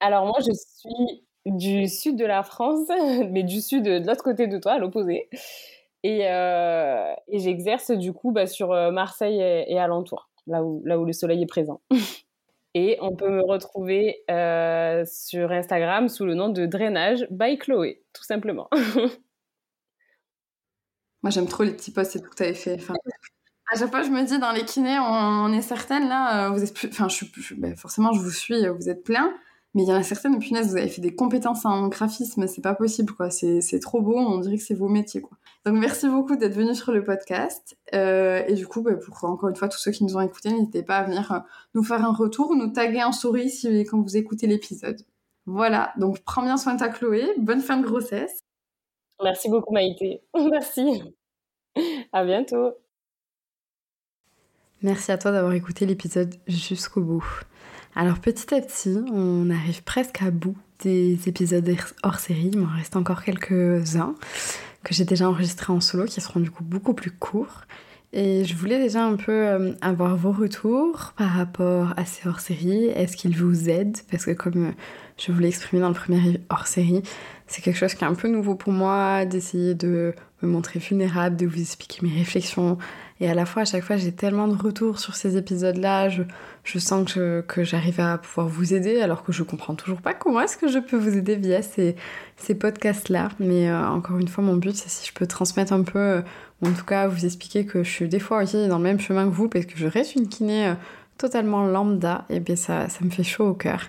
[0.00, 2.88] Alors moi, je suis du sud de la France,
[3.30, 5.28] mais du sud de l'autre côté de toi, à l'opposé.
[6.02, 11.04] Et, euh, j'exerce du coup bah, sur euh, Marseille et, alentour, là où, là où
[11.04, 11.80] le soleil est présent.
[12.74, 18.02] et on peut me retrouver euh, sur Instagram sous le nom de Drainage by Chloé,
[18.12, 18.68] tout simplement.
[21.22, 22.78] Moi, j'aime trop les petits posts et tout que tu avais fait.
[23.72, 26.74] À chaque fois, je me dis, dans les kinés, on, est certaines, là, vous êtes
[26.74, 26.88] plus...
[26.88, 27.06] Enfin,
[27.58, 29.32] ben, forcément, je vous suis, vous êtes plein.
[29.74, 32.60] Mais il y en a certaines, punaise, vous avez fait des compétences en graphisme, c'est
[32.60, 33.30] pas possible, quoi.
[33.30, 35.38] C'est trop beau, on dirait que c'est vos métiers, quoi.
[35.64, 37.76] Donc, merci beaucoup d'être venu sur le podcast.
[37.94, 40.50] Euh, et du coup, bah, pour encore une fois, tous ceux qui nous ont écoutés,
[40.50, 41.38] n'hésitez pas à venir euh,
[41.74, 45.00] nous faire un retour, nous taguer en story si, quand vous écoutez l'épisode.
[45.46, 48.40] Voilà, donc prends bien soin de ta Chloé, bonne fin de grossesse.
[49.22, 50.22] Merci beaucoup Maïté.
[50.50, 51.02] Merci.
[52.12, 52.72] À bientôt.
[54.82, 57.24] Merci à toi d'avoir écouté l'épisode jusqu'au bout.
[57.94, 61.70] Alors petit à petit, on arrive presque à bout des épisodes
[62.02, 62.50] hors série.
[62.52, 64.14] Il m'en reste encore quelques-uns
[64.84, 67.62] que j'ai déjà enregistrés en solo qui seront du coup beaucoup plus courts.
[68.14, 72.86] Et je voulais déjà un peu euh, avoir vos retours par rapport à ces hors-série.
[72.86, 73.96] Est-ce qu'ils vous aident?
[74.10, 74.72] Parce que comme euh,
[75.16, 77.02] je vous l'ai exprimé dans le premier hors-série,
[77.46, 81.36] c'est quelque chose qui est un peu nouveau pour moi, d'essayer de me montrer vulnérable,
[81.36, 82.76] de vous expliquer mes réflexions.
[83.20, 86.08] Et à la fois, à chaque fois, j'ai tellement de retours sur ces épisodes-là.
[86.08, 86.22] Je,
[86.64, 90.14] je sens que, que j'arrive à pouvoir vous aider, alors que je comprends toujours pas
[90.14, 91.94] comment est-ce que je peux vous aider via ces,
[92.36, 93.28] ces podcasts-là.
[93.38, 96.22] Mais euh, encore une fois, mon but, c'est si je peux transmettre un peu, euh,
[96.60, 99.00] ou en tout cas vous expliquer que je suis des fois aussi dans le même
[99.00, 100.74] chemin que vous, parce que je reste une kiné euh,
[101.16, 103.82] totalement lambda, et bien ça, ça me fait chaud au cœur.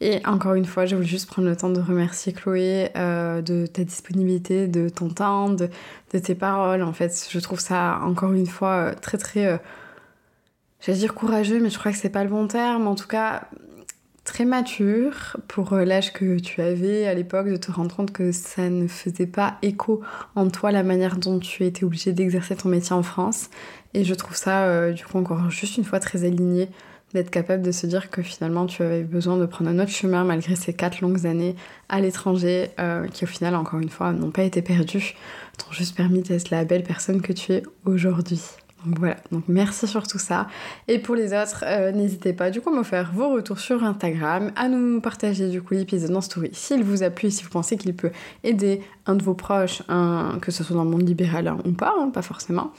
[0.00, 3.82] Et encore une fois, je voulais juste prendre le temps de remercier Chloé de ta
[3.82, 5.70] disponibilité, de ton temps, de,
[6.12, 6.82] de, tes paroles.
[6.82, 9.58] En fait, je trouve ça encore une fois très très
[10.80, 12.86] j'allais dire courageux, mais je crois que c'est pas le bon terme.
[12.86, 13.48] En tout cas,
[14.24, 18.32] très mature pour euh, l'âge que tu avais à l'époque, de te rendre compte que
[18.32, 20.00] ça ne faisait pas écho
[20.34, 23.48] en toi la manière dont tu étais obligé d'exercer ton métier en France.
[23.94, 26.68] Et je trouve ça, euh, du coup, encore juste une fois très aligné
[27.14, 30.24] d'être capable de se dire que finalement tu avais besoin de prendre un autre chemin
[30.24, 31.54] malgré ces quatre longues années
[31.88, 35.14] à l'étranger euh, qui au final encore une fois n'ont pas été perdues,
[35.58, 38.42] t'ont juste permis d'être la belle personne que tu es aujourd'hui.
[38.84, 40.46] Donc voilà, donc merci sur tout ça.
[40.86, 43.82] Et pour les autres, euh, n'hésitez pas du coup à me faire vos retours sur
[43.82, 47.50] Instagram, à nous partager du coup l'épisode en story s'il vous a plu, si vous
[47.50, 48.12] pensez qu'il peut
[48.44, 49.82] aider un de vos proches,
[50.40, 52.72] que ce soit dans le monde libéral ou pas, hein, pas forcément.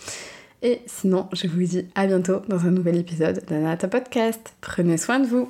[0.61, 4.55] Et sinon, je vous dis à bientôt dans un nouvel épisode d'Anata Podcast.
[4.61, 5.49] Prenez soin de vous.